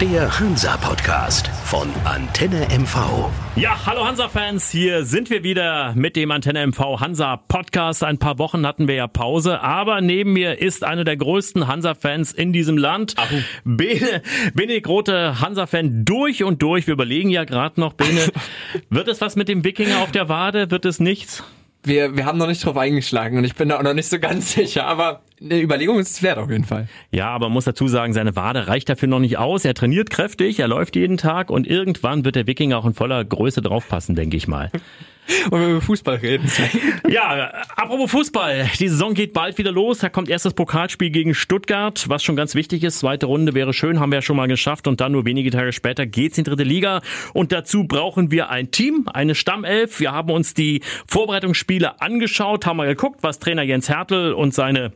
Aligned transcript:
Der 0.00 0.40
Hansa-Podcast 0.40 1.48
von 1.66 1.86
Antenne 2.04 2.66
MV. 2.70 3.28
Ja, 3.56 3.84
hallo 3.84 4.06
Hansa-Fans, 4.06 4.70
hier 4.70 5.04
sind 5.04 5.28
wir 5.28 5.42
wieder 5.42 5.92
mit 5.94 6.16
dem 6.16 6.30
Antenne 6.30 6.66
MV 6.66 7.00
Hansa-Podcast. 7.00 8.02
Ein 8.02 8.16
paar 8.16 8.38
Wochen 8.38 8.66
hatten 8.66 8.88
wir 8.88 8.94
ja 8.94 9.06
Pause, 9.06 9.60
aber 9.60 10.00
neben 10.00 10.32
mir 10.32 10.58
ist 10.58 10.84
einer 10.84 11.04
der 11.04 11.18
größten 11.18 11.66
Hansa-Fans 11.66 12.32
in 12.32 12.54
diesem 12.54 12.78
Land. 12.78 13.14
Bene, 13.64 14.22
Bene 14.54 14.80
Grote, 14.80 15.38
Hansa-Fan 15.38 16.06
durch 16.06 16.44
und 16.44 16.62
durch. 16.62 16.86
Wir 16.86 16.94
überlegen 16.94 17.28
ja 17.28 17.44
gerade 17.44 17.78
noch, 17.78 17.92
Bene, 17.92 18.20
wird 18.88 19.06
es 19.06 19.20
was 19.20 19.36
mit 19.36 19.48
dem 19.48 19.64
Wikinger 19.64 19.98
auf 19.98 20.12
der 20.12 20.30
Wade? 20.30 20.70
Wird 20.70 20.86
es 20.86 20.98
nichts? 20.98 21.44
Wir, 21.82 22.16
wir 22.16 22.24
haben 22.24 22.38
noch 22.38 22.46
nicht 22.46 22.64
drauf 22.64 22.78
eingeschlagen 22.78 23.36
und 23.36 23.44
ich 23.44 23.54
bin 23.54 23.68
da 23.68 23.78
auch 23.78 23.82
noch 23.82 23.94
nicht 23.94 24.08
so 24.08 24.18
ganz 24.18 24.54
sicher, 24.54 24.86
aber 24.86 25.20
eine 25.42 25.60
Überlegung 25.60 25.98
ist 25.98 26.10
es 26.10 26.22
wert 26.22 26.38
auf 26.38 26.50
jeden 26.50 26.64
Fall. 26.64 26.88
Ja, 27.10 27.28
aber 27.28 27.46
man 27.46 27.54
muss 27.54 27.64
dazu 27.64 27.88
sagen, 27.88 28.12
seine 28.12 28.36
Wade 28.36 28.66
reicht 28.66 28.88
dafür 28.88 29.08
noch 29.08 29.20
nicht 29.20 29.38
aus. 29.38 29.64
Er 29.64 29.74
trainiert 29.74 30.10
kräftig, 30.10 30.60
er 30.60 30.68
läuft 30.68 30.96
jeden 30.96 31.16
Tag 31.16 31.50
und 31.50 31.66
irgendwann 31.66 32.24
wird 32.24 32.36
der 32.36 32.46
Wikinger 32.46 32.78
auch 32.78 32.84
in 32.84 32.94
voller 32.94 33.24
Größe 33.24 33.62
draufpassen, 33.62 34.14
denke 34.14 34.36
ich 34.36 34.48
mal. 34.48 34.70
Und 35.46 35.52
wenn 35.52 35.60
wir 35.60 35.68
über 35.68 35.80
Fußball 35.80 36.16
reden. 36.16 36.50
Ja, 37.08 37.52
apropos 37.74 38.10
Fußball. 38.12 38.70
Die 38.78 38.88
Saison 38.88 39.14
geht 39.14 39.32
bald 39.32 39.58
wieder 39.58 39.72
los. 39.72 39.98
Da 39.98 40.08
kommt 40.08 40.28
erst 40.28 40.44
das 40.44 40.54
Pokalspiel 40.54 41.10
gegen 41.10 41.34
Stuttgart, 41.34 42.08
was 42.08 42.22
schon 42.22 42.36
ganz 42.36 42.54
wichtig 42.54 42.84
ist. 42.84 43.00
Zweite 43.00 43.26
Runde 43.26 43.52
wäre 43.52 43.72
schön, 43.72 43.98
haben 43.98 44.12
wir 44.12 44.18
ja 44.18 44.22
schon 44.22 44.36
mal 44.36 44.46
geschafft. 44.46 44.86
Und 44.86 45.00
dann 45.00 45.10
nur 45.10 45.24
wenige 45.24 45.50
Tage 45.50 45.72
später 45.72 46.06
geht's 46.06 46.38
in 46.38 46.44
die 46.44 46.50
dritte 46.50 46.62
Liga. 46.62 47.02
Und 47.32 47.50
dazu 47.50 47.84
brauchen 47.84 48.30
wir 48.30 48.50
ein 48.50 48.70
Team, 48.70 49.08
eine 49.12 49.34
Stammelf. 49.34 49.98
Wir 49.98 50.12
haben 50.12 50.30
uns 50.30 50.54
die 50.54 50.82
Vorbereitungsspiele 51.08 52.00
angeschaut, 52.00 52.64
haben 52.64 52.76
mal 52.76 52.86
geguckt, 52.86 53.22
was 53.22 53.40
Trainer 53.40 53.62
Jens 53.62 53.88
Hertel 53.88 54.32
und 54.32 54.54
seine 54.54 54.92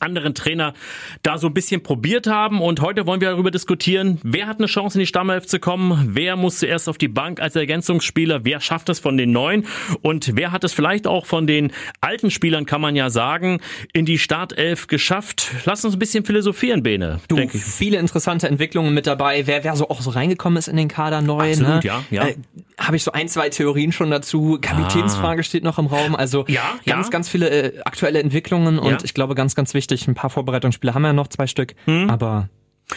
anderen 0.00 0.34
Trainer 0.34 0.74
da 1.22 1.38
so 1.38 1.46
ein 1.48 1.54
bisschen 1.54 1.82
probiert 1.82 2.26
haben. 2.26 2.60
Und 2.60 2.80
heute 2.80 3.06
wollen 3.06 3.20
wir 3.20 3.30
darüber 3.30 3.50
diskutieren, 3.50 4.18
wer 4.22 4.46
hat 4.46 4.58
eine 4.58 4.66
Chance 4.66 4.98
in 4.98 5.00
die 5.00 5.06
Stammelf 5.06 5.46
zu 5.46 5.58
kommen, 5.58 6.10
wer 6.14 6.36
muss 6.36 6.58
zuerst 6.58 6.88
auf 6.88 6.98
die 6.98 7.08
Bank 7.08 7.40
als 7.40 7.56
Ergänzungsspieler, 7.56 8.44
wer 8.44 8.60
schafft 8.60 8.88
es 8.88 8.98
von 9.00 9.16
den 9.16 9.32
Neuen 9.32 9.66
und 10.02 10.36
wer 10.36 10.52
hat 10.52 10.64
es 10.64 10.72
vielleicht 10.72 11.06
auch 11.06 11.26
von 11.26 11.46
den 11.46 11.72
alten 12.00 12.30
Spielern, 12.30 12.66
kann 12.66 12.80
man 12.80 12.96
ja 12.96 13.10
sagen, 13.10 13.60
in 13.92 14.04
die 14.06 14.18
Startelf 14.18 14.86
geschafft. 14.86 15.50
Lass 15.64 15.84
uns 15.84 15.94
ein 15.94 15.98
bisschen 15.98 16.24
philosophieren, 16.24 16.82
Bene. 16.82 17.20
Du, 17.28 17.36
denke 17.36 17.56
ich. 17.58 17.64
viele 17.64 17.98
interessante 17.98 18.48
Entwicklungen 18.48 18.94
mit 18.94 19.06
dabei, 19.06 19.46
wer, 19.46 19.64
wer 19.64 19.76
so 19.76 19.88
auch 19.88 20.00
so 20.00 20.10
reingekommen 20.10 20.56
ist 20.58 20.68
in 20.68 20.76
den 20.76 20.88
Kader 20.88 21.20
neu. 21.20 21.50
Absolut, 21.50 21.68
ne? 21.74 21.80
ja, 21.84 22.04
ja. 22.10 22.28
Äh, 22.28 22.36
Habe 22.78 22.96
ich 22.96 23.04
so 23.04 23.12
ein, 23.12 23.28
zwei 23.28 23.48
Theorien 23.50 23.92
schon 23.92 24.10
dazu. 24.10 24.58
Kapitänsfrage 24.60 25.40
Ah. 25.40 25.42
steht 25.42 25.64
noch 25.64 25.78
im 25.78 25.86
Raum. 25.86 26.14
Also 26.16 26.44
Ja, 26.48 26.62
ganz, 26.86 27.06
ja. 27.06 27.10
ganz 27.10 27.28
viele 27.28 27.48
äh, 27.50 27.80
aktuelle 27.84 28.20
Entwicklungen 28.20 28.78
und 28.78 28.90
Ja. 28.90 28.98
ich 29.02 29.14
glaube 29.14 29.34
ganz, 29.34 29.54
ganz 29.54 29.73
wichtig, 29.74 30.06
ein 30.08 30.14
paar 30.14 30.30
Vorbereitungsspiele 30.30 30.94
haben 30.94 31.02
wir 31.02 31.08
ja 31.08 31.12
noch, 31.12 31.28
zwei 31.28 31.46
Stück, 31.46 31.74
Hm. 31.84 32.08
aber 32.10 32.48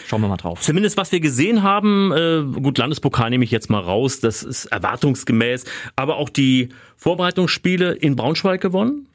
schauen 0.08 0.22
wir 0.22 0.28
mal 0.28 0.38
drauf. 0.38 0.61
Zumindest 0.61 0.97
was 0.97 1.11
wir 1.11 1.19
gesehen 1.19 1.64
haben, 1.64 2.11
äh, 2.11 2.44
gut, 2.61 2.78
Landespokal 2.78 3.30
nehme 3.30 3.44
ich 3.44 3.52
jetzt 3.52 3.69
mal 3.69 3.80
raus, 3.81 4.19
das 4.19 4.44
ist 4.44 4.66
erwartungsgemäß, 4.66 5.66
aber 5.95 6.17
auch 6.17 6.30
die 6.30 6.69
Vorbereitungsspiele 6.97 7.94
in 7.94 8.16
Braunschweig 8.16 8.61
gewonnen. 8.61 9.06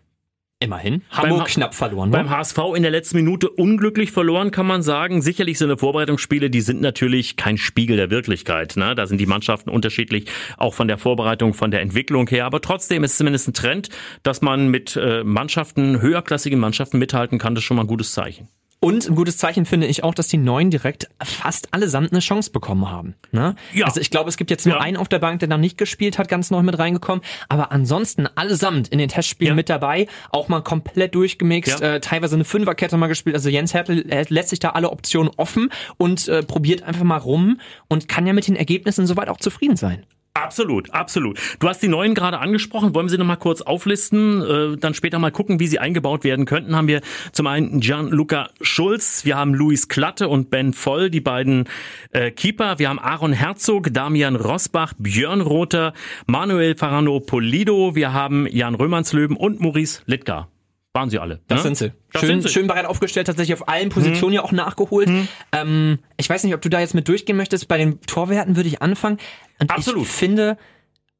Immerhin. 0.62 1.02
Hamburg 1.10 1.40
Ha- 1.40 1.44
knapp 1.46 1.74
verloren. 1.74 2.10
Beim 2.10 2.26
ne? 2.26 2.36
HSV 2.36 2.58
in 2.76 2.82
der 2.82 2.90
letzten 2.90 3.16
Minute 3.16 3.50
unglücklich 3.50 4.12
verloren, 4.12 4.50
kann 4.50 4.66
man 4.66 4.82
sagen. 4.82 5.20
Sicherlich 5.22 5.58
so 5.58 5.64
eine 5.64 5.76
Vorbereitungsspiele, 5.76 6.50
die 6.50 6.60
sind 6.60 6.80
natürlich 6.80 7.36
kein 7.36 7.58
Spiegel 7.58 7.96
der 7.96 8.10
Wirklichkeit. 8.10 8.76
Ne? 8.76 8.94
Da 8.94 9.06
sind 9.06 9.18
die 9.18 9.26
Mannschaften 9.26 9.70
unterschiedlich, 9.70 10.26
auch 10.56 10.74
von 10.74 10.88
der 10.88 10.98
Vorbereitung, 10.98 11.54
von 11.54 11.70
der 11.70 11.80
Entwicklung 11.80 12.28
her. 12.28 12.46
Aber 12.46 12.60
trotzdem 12.60 13.02
ist 13.04 13.12
es 13.12 13.18
zumindest 13.18 13.48
ein 13.48 13.54
Trend, 13.54 13.88
dass 14.22 14.40
man 14.40 14.68
mit 14.68 14.96
äh, 14.96 15.24
Mannschaften, 15.24 16.00
höherklassigen 16.00 16.60
Mannschaften 16.60 16.98
mithalten 16.98 17.38
kann. 17.38 17.54
Das 17.54 17.62
ist 17.62 17.66
schon 17.66 17.76
mal 17.76 17.82
ein 17.84 17.88
gutes 17.88 18.12
Zeichen. 18.12 18.48
Und 18.84 19.08
ein 19.08 19.14
gutes 19.14 19.36
Zeichen 19.38 19.64
finde 19.64 19.86
ich 19.86 20.02
auch, 20.02 20.12
dass 20.12 20.26
die 20.26 20.38
Neuen 20.38 20.70
direkt 20.70 21.08
fast 21.22 21.72
allesamt 21.72 22.10
eine 22.10 22.18
Chance 22.18 22.50
bekommen 22.50 22.90
haben. 22.90 23.14
Ne? 23.30 23.54
Ja. 23.72 23.86
Also 23.86 24.00
ich 24.00 24.10
glaube, 24.10 24.28
es 24.28 24.36
gibt 24.36 24.50
jetzt 24.50 24.66
nur 24.66 24.74
Ja. 24.74 24.80
einen 24.80 24.96
auf 24.96 25.06
der 25.06 25.20
Bank, 25.20 25.38
der 25.38 25.48
noch 25.48 25.56
nicht 25.56 25.78
gespielt 25.78 26.18
hat, 26.18 26.28
ganz 26.28 26.50
neu 26.50 26.62
mit 26.64 26.76
reingekommen. 26.76 27.22
Aber 27.48 27.70
ansonsten 27.70 28.26
allesamt 28.26 28.88
in 28.88 28.98
den 28.98 29.08
Testspielen 29.08 29.52
Ja. 29.52 29.54
mit 29.54 29.68
dabei, 29.68 30.08
auch 30.30 30.48
mal 30.48 30.62
komplett 30.62 31.14
durchgemixt, 31.14 31.78
Ja. 31.78 31.94
äh, 31.94 32.00
teilweise 32.00 32.34
eine 32.34 32.44
Fünferkette 32.44 32.96
mal 32.96 33.06
gespielt. 33.06 33.36
Also 33.36 33.50
Jens 33.50 33.72
Hertel 33.72 34.04
lässt 34.28 34.48
sich 34.48 34.58
da 34.58 34.70
alle 34.70 34.90
Optionen 34.90 35.30
offen 35.36 35.70
und 35.96 36.26
äh, 36.26 36.42
probiert 36.42 36.82
einfach 36.82 37.04
mal 37.04 37.18
rum 37.18 37.60
und 37.88 38.08
kann 38.08 38.26
ja 38.26 38.32
mit 38.32 38.48
den 38.48 38.56
Ergebnissen 38.56 39.06
soweit 39.06 39.28
auch 39.28 39.38
zufrieden 39.38 39.76
sein. 39.76 40.04
Absolut, 40.34 40.94
absolut. 40.94 41.38
Du 41.58 41.68
hast 41.68 41.82
die 41.82 41.88
neuen 41.88 42.14
gerade 42.14 42.38
angesprochen. 42.38 42.94
Wollen 42.94 43.06
wir 43.06 43.10
sie 43.10 43.18
noch 43.18 43.26
mal 43.26 43.36
kurz 43.36 43.60
auflisten? 43.60 44.40
Äh, 44.40 44.76
dann 44.78 44.94
später 44.94 45.18
mal 45.18 45.30
gucken, 45.30 45.60
wie 45.60 45.66
sie 45.66 45.78
eingebaut 45.78 46.24
werden 46.24 46.46
könnten. 46.46 46.74
Haben 46.74 46.88
wir 46.88 47.02
zum 47.32 47.46
einen 47.46 47.80
Gianluca 47.80 48.48
Schulz, 48.62 49.26
wir 49.26 49.36
haben 49.36 49.52
Luis 49.52 49.88
Klatte 49.88 50.28
und 50.28 50.48
Ben 50.48 50.72
Voll, 50.72 51.10
die 51.10 51.20
beiden 51.20 51.68
äh, 52.12 52.30
Keeper. 52.30 52.78
Wir 52.78 52.88
haben 52.88 52.98
Aaron 52.98 53.34
Herzog, 53.34 53.92
Damian 53.92 54.36
Rosbach, 54.36 54.94
Björn 54.96 55.42
Rother, 55.42 55.92
Manuel 56.24 56.76
Farano 56.76 57.20
Polido. 57.20 57.94
Wir 57.94 58.14
haben 58.14 58.46
Jan 58.46 58.74
Römernslöben 58.74 59.36
und 59.36 59.60
Maurice 59.60 60.00
Littgar. 60.06 60.48
Waren 60.94 61.08
sie 61.08 61.18
alle? 61.18 61.40
Das 61.48 61.58
ne? 61.58 61.62
sind 61.62 61.76
sie. 61.78 61.92
Das 62.12 62.20
schön, 62.20 62.28
sind 62.28 62.42
sie. 62.42 62.48
schön 62.50 62.66
bereit 62.66 62.84
aufgestellt, 62.84 63.26
tatsächlich 63.26 63.54
auf 63.54 63.66
allen 63.68 63.88
Positionen 63.88 64.34
ja 64.34 64.42
auch 64.42 64.52
nachgeholt. 64.52 65.08
Ähm, 65.52 65.98
ich 66.18 66.28
weiß 66.28 66.44
nicht, 66.44 66.54
ob 66.54 66.60
du 66.60 66.68
da 66.68 66.80
jetzt 66.80 66.94
mit 66.94 67.08
durchgehen 67.08 67.36
möchtest. 67.36 67.66
Bei 67.68 67.78
den 67.78 68.00
Torwerten 68.02 68.56
würde 68.56 68.68
ich 68.68 68.82
anfangen. 68.82 69.16
Und 69.58 69.70
Absolut. 69.70 70.02
Ich 70.02 70.08
finde, 70.08 70.58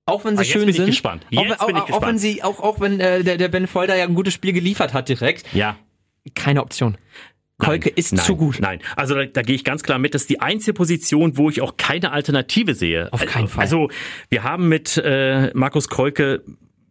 auch 0.05 0.25
wenn 0.27 0.37
sie 0.37 0.43
Ah, 0.43 0.45
schön 0.45 0.61
bin 0.63 0.69
ich 0.71 0.77
sind, 0.77 0.87
gespannt. 0.87 1.25
auch, 1.35 1.43
Jetzt 1.45 1.61
auch, 1.61 1.67
bin 1.69 1.77
ich 1.77 1.83
auch, 1.83 1.87
auch 1.87 2.03
wenn 2.03 2.17
gespannt. 2.17 2.21
sie, 2.21 2.43
auch, 2.43 2.61
auch 2.61 2.81
wenn 2.81 3.01
äh, 3.01 3.25
der, 3.25 3.39
der 3.39 3.49
Ben 3.49 3.67
Folder 3.67 3.97
ja 3.97 4.05
ein 4.05 4.15
gutes 4.15 4.35
Spiel 4.35 4.53
geliefert 4.53 4.93
hat 4.93 5.09
direkt, 5.09 5.47
Ja. 5.55 5.77
keine 6.35 6.61
Option. 6.63 6.99
Kolke 7.59 7.91
Nein, 7.91 7.97
ist 7.97 8.13
nein, 8.13 8.25
zu 8.27 8.37
gut. 8.37 8.59
Nein, 8.61 8.81
also 8.97 9.15
da, 9.15 9.25
da 9.25 9.43
gehe 9.43 9.55
ich 9.55 9.63
ganz 9.65 9.83
klar 9.85 9.99
mit. 9.99 10.15
Das 10.15 10.23
ist 10.23 10.31
die 10.31 10.41
einzige 10.41 10.75
Position, 10.75 11.37
wo 11.39 11.49
ich 11.49 11.61
auch 11.63 11.77
keine 11.77 12.11
Alternative 12.11 12.75
sehe. 12.75 13.11
Auf 13.13 13.25
keinen 13.25 13.47
Fall. 13.49 13.63
Also 13.63 13.89
wir 14.29 14.43
haben 14.43 14.69
mit 14.69 14.97
äh, 14.99 15.51
Markus 15.55 15.89
Kolke, 15.89 16.43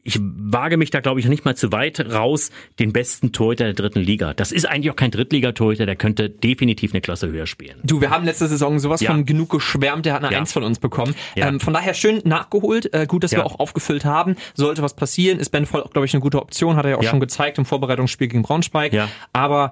ich 0.03 0.19
wage 0.21 0.77
mich 0.77 0.89
da 0.89 0.99
glaube 0.99 1.19
ich 1.19 1.27
nicht 1.27 1.45
mal 1.45 1.55
zu 1.55 1.71
weit 1.71 1.99
raus, 2.11 2.51
den 2.79 2.91
besten 2.93 3.31
Torhüter 3.31 3.65
der 3.65 3.73
dritten 3.73 3.99
Liga. 3.99 4.33
Das 4.33 4.51
ist 4.51 4.65
eigentlich 4.65 4.91
auch 4.91 4.95
kein 4.95 5.11
Drittligatorhüter, 5.11 5.85
der 5.85 5.95
könnte 5.95 6.29
definitiv 6.29 6.91
eine 6.93 7.01
Klasse 7.01 7.29
höher 7.29 7.45
spielen. 7.45 7.77
Du, 7.83 8.01
wir 8.01 8.09
haben 8.09 8.25
letzte 8.25 8.47
Saison 8.47 8.79
sowas 8.79 9.01
Ja. 9.01 9.11
von 9.11 9.25
genug 9.25 9.49
geschwärmt, 9.49 10.05
der 10.05 10.13
hat 10.13 10.23
eine 10.23 10.33
Ja. 10.33 10.39
Eins 10.39 10.53
von 10.53 10.63
uns 10.63 10.79
bekommen. 10.79 11.15
Ja. 11.35 11.47
Ähm, 11.47 11.59
von 11.59 11.73
daher 11.73 11.93
schön 11.93 12.21
nachgeholt, 12.25 12.93
äh, 12.93 13.05
gut, 13.07 13.23
dass 13.23 13.31
wir 13.31 13.45
auch 13.45 13.59
aufgefüllt 13.59 14.05
haben. 14.05 14.35
Sollte 14.53 14.81
was 14.81 14.95
passieren, 14.95 15.39
ist 15.39 15.49
Ben 15.51 15.65
Voll, 15.65 15.83
glaube 15.91 16.05
ich, 16.05 16.13
eine 16.13 16.21
gute 16.21 16.41
Option, 16.41 16.75
hat 16.75 16.85
er 16.85 16.91
ja 16.91 16.97
auch 16.97 17.03
schon 17.03 17.19
gezeigt 17.19 17.57
im 17.57 17.65
Vorbereitungsspiel 17.65 18.27
gegen 18.27 18.41
Braunschweig. 18.43 18.93
Ja. 18.93 19.07
Aber 19.33 19.71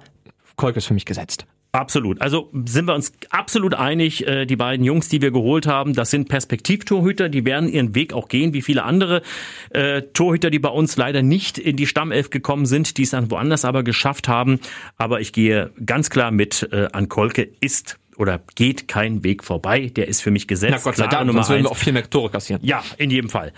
Kolke 0.55 0.77
ist 0.79 0.85
für 0.85 0.93
mich 0.93 1.05
gesetzt. 1.05 1.45
Absolut. 1.71 2.19
Also 2.19 2.49
sind 2.65 2.85
wir 2.85 2.95
uns 2.95 3.13
absolut 3.29 3.75
einig, 3.75 4.25
äh, 4.25 4.45
die 4.45 4.55
beiden 4.55 4.83
Jungs, 4.83 5.07
die 5.07 5.21
wir 5.21 5.31
geholt 5.31 5.67
haben, 5.67 5.93
das 5.93 6.09
sind 6.09 6.27
Perspektivtorhüter, 6.27 7.29
die 7.29 7.45
werden 7.45 7.69
ihren 7.69 7.93
Weg 7.93 8.13
auch 8.13 8.27
gehen, 8.27 8.53
wie 8.53 8.63
viele 8.63 8.83
andere 8.83 9.21
äh, 9.69 10.01
Torhüter, 10.13 10.49
die 10.49 10.57
bei 10.57 10.69
uns 10.69 10.97
leider 10.97 11.21
nicht 11.21 11.59
in 11.59 11.75
die 11.75 11.85
Stammelf 11.85 12.31
gekommen 12.31 12.65
sind, 12.65 12.97
die 12.97 13.03
es 13.03 13.11
dann 13.11 13.29
woanders 13.29 13.65
aber 13.65 13.83
geschafft 13.83 14.27
haben. 14.27 14.59
Aber 14.97 15.21
ich 15.21 15.31
gehe 15.31 15.71
ganz 15.85 16.09
klar 16.09 16.31
mit, 16.31 16.67
äh, 16.71 16.87
an 16.91 17.07
Kolke 17.07 17.47
ist 17.59 17.99
oder 18.17 18.41
geht 18.55 18.87
kein 18.87 19.23
Weg 19.23 19.43
vorbei. 19.43 19.91
Der 19.95 20.07
ist 20.07 20.21
für 20.21 20.31
mich 20.31 20.47
gesetzt. 20.47 20.73
Na 20.77 20.81
Gott 20.83 20.97
sei 20.97 21.07
Dank, 21.07 21.27
Nummer 21.27 21.43
sonst 21.43 21.49
würden 21.49 21.63
wir 21.65 21.71
auch 21.71 21.77
viel 21.77 21.93
mehr 21.93 22.09
Tore 22.09 22.31
kassieren. 22.31 22.63
Ja, 22.65 22.83
in 22.97 23.11
jedem 23.11 23.29
Fall. 23.29 23.53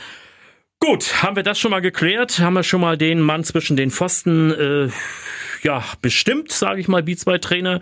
Gut, 0.83 1.21
haben 1.21 1.35
wir 1.35 1.43
das 1.43 1.59
schon 1.59 1.69
mal 1.69 1.79
geklärt? 1.79 2.39
Haben 2.39 2.55
wir 2.55 2.63
schon 2.63 2.81
mal 2.81 2.97
den 2.97 3.21
Mann 3.21 3.43
zwischen 3.43 3.77
den 3.77 3.91
Pfosten 3.91 4.49
äh, 4.49 4.89
ja 5.61 5.83
bestimmt, 6.01 6.51
sage 6.51 6.81
ich 6.81 6.87
mal, 6.87 7.05
wie 7.05 7.15
zwei 7.15 7.37
Trainer. 7.37 7.81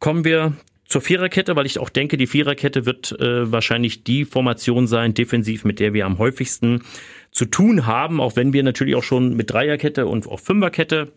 Kommen 0.00 0.24
wir 0.24 0.54
zur 0.84 1.00
Viererkette, 1.00 1.54
weil 1.54 1.66
ich 1.66 1.78
auch 1.78 1.90
denke, 1.90 2.16
die 2.16 2.26
Viererkette 2.26 2.86
wird 2.86 3.12
äh, 3.20 3.52
wahrscheinlich 3.52 4.02
die 4.02 4.24
Formation 4.24 4.88
sein, 4.88 5.14
defensiv, 5.14 5.64
mit 5.64 5.78
der 5.78 5.94
wir 5.94 6.04
am 6.06 6.18
häufigsten 6.18 6.82
zu 7.30 7.44
tun 7.44 7.86
haben, 7.86 8.20
auch 8.20 8.34
wenn 8.34 8.52
wir 8.52 8.64
natürlich 8.64 8.96
auch 8.96 9.04
schon 9.04 9.36
mit 9.36 9.52
Dreierkette 9.52 10.08
und 10.08 10.26
auch 10.26 10.40
Fünferkette 10.40 11.12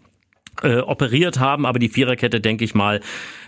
äh, 0.61 0.77
operiert 0.81 1.39
haben, 1.39 1.65
aber 1.65 1.79
die 1.79 1.89
Viererkette, 1.89 2.41
denke 2.41 2.63
ich 2.63 2.75
mal, 2.75 3.01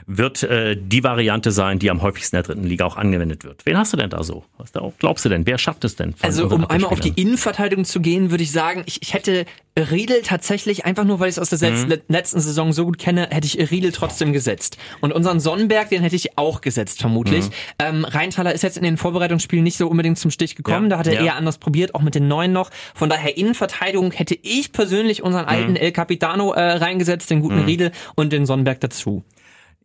wird 0.08 0.44
äh, 0.44 0.78
die 0.80 1.04
Variante 1.04 1.52
sein, 1.52 1.80
die 1.80 1.90
am 1.90 2.02
häufigsten 2.02 2.36
in 2.36 2.44
der 2.44 2.54
dritten 2.54 2.68
Liga 2.68 2.86
auch 2.86 2.96
angewendet 2.96 3.44
wird. 3.44 3.66
Wen 3.66 3.78
hast 3.78 3.92
du 3.94 3.98
denn 3.98 4.10
da 4.12 4.22
so? 4.24 4.44
Was 4.58 4.72
da, 4.72 4.92
glaubst 5.00 5.26
du 5.26 5.30
denn? 5.30 5.48
Wer 5.48 5.58
schafft 5.58 5.84
es 5.84 5.96
denn? 5.96 6.14
Also 6.22 6.48
um 6.48 6.66
einmal 6.66 6.92
auf 6.92 7.00
die? 7.00 7.10
Innenverteidigung 7.20 7.86
zu 7.86 8.00
gehen, 8.02 8.30
würde 8.30 8.44
ich 8.44 8.52
sagen, 8.52 8.84
ich, 8.86 9.02
ich 9.02 9.14
hätte 9.14 9.46
Riedel 9.78 10.22
tatsächlich, 10.22 10.86
einfach 10.86 11.04
nur 11.04 11.20
weil 11.20 11.28
ich 11.30 11.38
es 11.38 11.40
aus 11.40 11.50
der 11.60 11.72
Mhm. 11.72 11.92
letz- 11.92 12.02
letzten 12.08 12.40
Saison 12.40 12.72
so 12.72 12.86
gut 12.86 12.98
kenne, 12.98 13.28
hätte 13.32 13.48
ich 13.48 13.72
Riedel 13.72 13.92
trotzdem 13.92 14.32
gesetzt. 14.32 14.78
Und 15.02 15.12
unseren 15.12 15.40
Sonnenberg, 15.40 15.90
den 15.90 16.02
hätte 16.02 16.16
ich 16.16 16.38
auch 16.38 16.62
gesetzt, 16.62 17.02
vermutlich. 17.02 17.46
Mhm. 17.46 17.52
Ähm, 17.80 18.06
Rheintaler 18.06 18.54
ist 18.54 18.62
jetzt 18.62 18.78
in 18.78 18.84
den 18.84 18.98
Vorbereitungsspielen 18.98 19.64
nicht 19.64 19.78
so 19.78 19.88
unbedingt 19.88 20.18
zum 20.20 20.32
Stich 20.32 20.56
gekommen, 20.56 20.86
Ja, 20.86 20.90
da 20.92 20.98
hat 21.00 21.08
er 21.08 21.14
ja. 21.16 21.24
eher 21.26 21.36
anders 21.36 21.58
probiert, 21.58 21.96
auch 21.96 22.02
mit 22.02 22.16
den 22.16 22.28
Neuen 22.28 22.54
noch. 22.54 22.70
Von 22.94 23.10
daher 23.10 23.38
Innenverteidigung 23.38 24.12
hätte 24.12 24.38
ich 24.42 24.72
persönlich 24.72 25.24
unseren 25.24 25.44
Mhm. 25.46 25.50
alten 25.50 25.76
El 25.76 25.92
Capitano 25.92 26.54
äh, 26.54 26.62
reingesetzt, 26.74 27.30
den 27.32 27.42
guten 27.42 27.60
Riedel 27.66 27.92
und 28.16 28.32
den 28.32 28.46
Sonnenberg 28.46 28.80
dazu. 28.80 29.24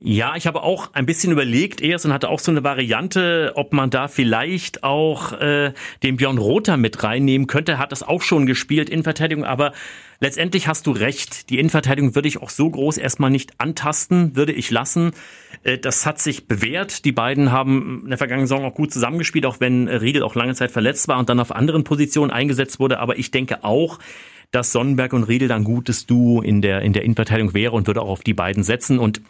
Ja, 0.03 0.35
ich 0.35 0.47
habe 0.47 0.63
auch 0.63 0.95
ein 0.95 1.05
bisschen 1.05 1.31
überlegt 1.31 1.83
erst 1.83 2.07
und 2.07 2.15
hatte 2.15 2.31
auch 2.31 2.39
so 2.39 2.51
eine 2.51 2.65
Variante, 2.65 3.53
ob 3.57 3.75
man 3.75 3.91
da 3.91 4.09
vielleicht 4.09 4.83
auch 4.83 5.33
äh, 5.33 5.75
den 6.03 6.17
Björn 6.17 6.39
Rother 6.39 6.79
mit 6.79 7.03
reinnehmen 7.03 7.47
könnte. 7.47 7.77
Hat 7.77 7.93
das 7.93 8.03
auch 8.03 8.23
schon 8.23 8.47
gespielt 8.47 8.89
in 8.89 9.03
Verteidigung, 9.03 9.45
aber 9.45 9.75
letztendlich 10.19 10.69
hast 10.69 10.87
du 10.87 10.93
recht. 10.93 11.51
Die 11.51 11.59
Innenverteidigung 11.59 12.15
würde 12.15 12.29
ich 12.29 12.41
auch 12.41 12.49
so 12.49 12.71
groß 12.71 12.97
erstmal 12.97 13.29
nicht 13.29 13.61
antasten, 13.61 14.37
würde 14.37 14.53
ich 14.53 14.71
lassen. 14.71 15.11
Äh, 15.65 15.77
das 15.77 16.07
hat 16.07 16.19
sich 16.19 16.49
bewährt. 16.49 17.05
Die 17.05 17.13
beiden 17.13 17.53
haben 17.53 18.01
in 18.05 18.09
der 18.09 18.17
vergangenen 18.17 18.47
Saison 18.47 18.65
auch 18.65 18.75
gut 18.75 18.95
zusammengespielt, 18.95 19.45
auch 19.45 19.61
wenn 19.61 19.87
Riedel 19.87 20.23
auch 20.23 20.35
lange 20.35 20.55
Zeit 20.55 20.71
verletzt 20.71 21.09
war 21.09 21.19
und 21.19 21.29
dann 21.29 21.41
auf 21.41 21.55
anderen 21.55 21.85
Positionen 21.85 22.31
eingesetzt 22.31 22.81
wurde. 22.81 23.01
Aber 23.01 23.19
ich 23.19 23.33
denke 23.33 23.65
auch, 23.65 23.99
dass 24.51 24.73
Sonnenberg 24.73 25.13
und 25.13 25.25
Riedel 25.25 25.49
dann 25.49 25.63
gutes 25.63 26.07
Duo 26.07 26.41
in 26.41 26.63
der, 26.63 26.81
in 26.81 26.95
der 26.95 27.03
Innenverteidigung 27.03 27.53
wäre 27.53 27.73
und 27.73 27.87
würde 27.87 28.01
auch 28.01 28.09
auf 28.09 28.23
die 28.23 28.35
beiden 28.35 28.63
setzen. 28.63 28.99
Und 28.99 29.21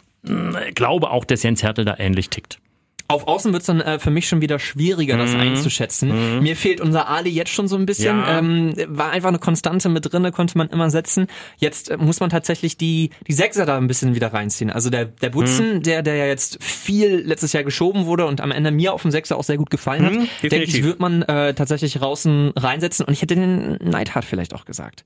glaube 0.75 1.09
auch, 1.09 1.25
dass 1.25 1.43
Jens 1.43 1.63
Hertel 1.63 1.85
da 1.85 1.95
ähnlich 1.97 2.29
tickt. 2.29 2.59
Auf 3.07 3.27
Außen 3.27 3.51
wird's 3.51 3.65
dann 3.65 3.81
äh, 3.81 3.99
für 3.99 4.09
mich 4.09 4.25
schon 4.29 4.39
wieder 4.39 4.57
schwieriger, 4.57 5.17
das 5.17 5.33
Mhm. 5.33 5.39
einzuschätzen. 5.41 6.41
Mir 6.41 6.55
fehlt 6.55 6.79
unser 6.79 7.09
Ali 7.09 7.29
jetzt 7.29 7.51
schon 7.51 7.67
so 7.67 7.75
ein 7.75 7.85
bisschen. 7.85 8.17
Ja. 8.17 8.39
Ähm, 8.39 8.73
war 8.87 9.09
einfach 9.11 9.27
eine 9.27 9.39
Konstante 9.39 9.89
mit 9.89 10.09
drinne, 10.13 10.31
konnte 10.31 10.57
man 10.57 10.69
immer 10.69 10.89
setzen. 10.89 11.27
Jetzt 11.57 11.89
äh, 11.91 11.97
muss 11.97 12.21
man 12.21 12.29
tatsächlich 12.29 12.77
die 12.77 13.09
die 13.27 13.33
Sechser 13.33 13.65
da 13.65 13.75
ein 13.75 13.87
bisschen 13.87 14.15
wieder 14.15 14.31
reinziehen. 14.31 14.69
Also 14.69 14.89
der 14.89 15.03
der 15.03 15.29
Butzen, 15.29 15.75
Mhm. 15.77 15.83
der 15.83 16.03
der 16.03 16.15
ja 16.15 16.25
jetzt 16.25 16.63
viel 16.63 17.17
letztes 17.17 17.51
Jahr 17.51 17.65
geschoben 17.65 18.05
wurde 18.05 18.25
und 18.27 18.39
am 18.39 18.51
Ende 18.51 18.71
mir 18.71 18.93
auf 18.93 19.01
dem 19.01 19.11
Sechser 19.11 19.35
auch 19.35 19.43
sehr 19.43 19.57
gut 19.57 19.69
gefallen 19.71 20.05
hat, 20.05 20.13
Mhm, 20.13 20.17
denke 20.19 20.29
ich, 20.43 20.49
definitiv. 20.49 20.85
wird 20.85 20.99
man 21.01 21.23
äh, 21.23 21.53
tatsächlich 21.53 21.91
draußen 21.95 22.53
reinsetzen. 22.55 23.05
Und 23.05 23.11
ich 23.11 23.21
hätte 23.21 23.35
den 23.35 23.77
Neidhart 23.83 24.23
vielleicht 24.23 24.53
auch 24.53 24.63
gesagt. 24.63 25.03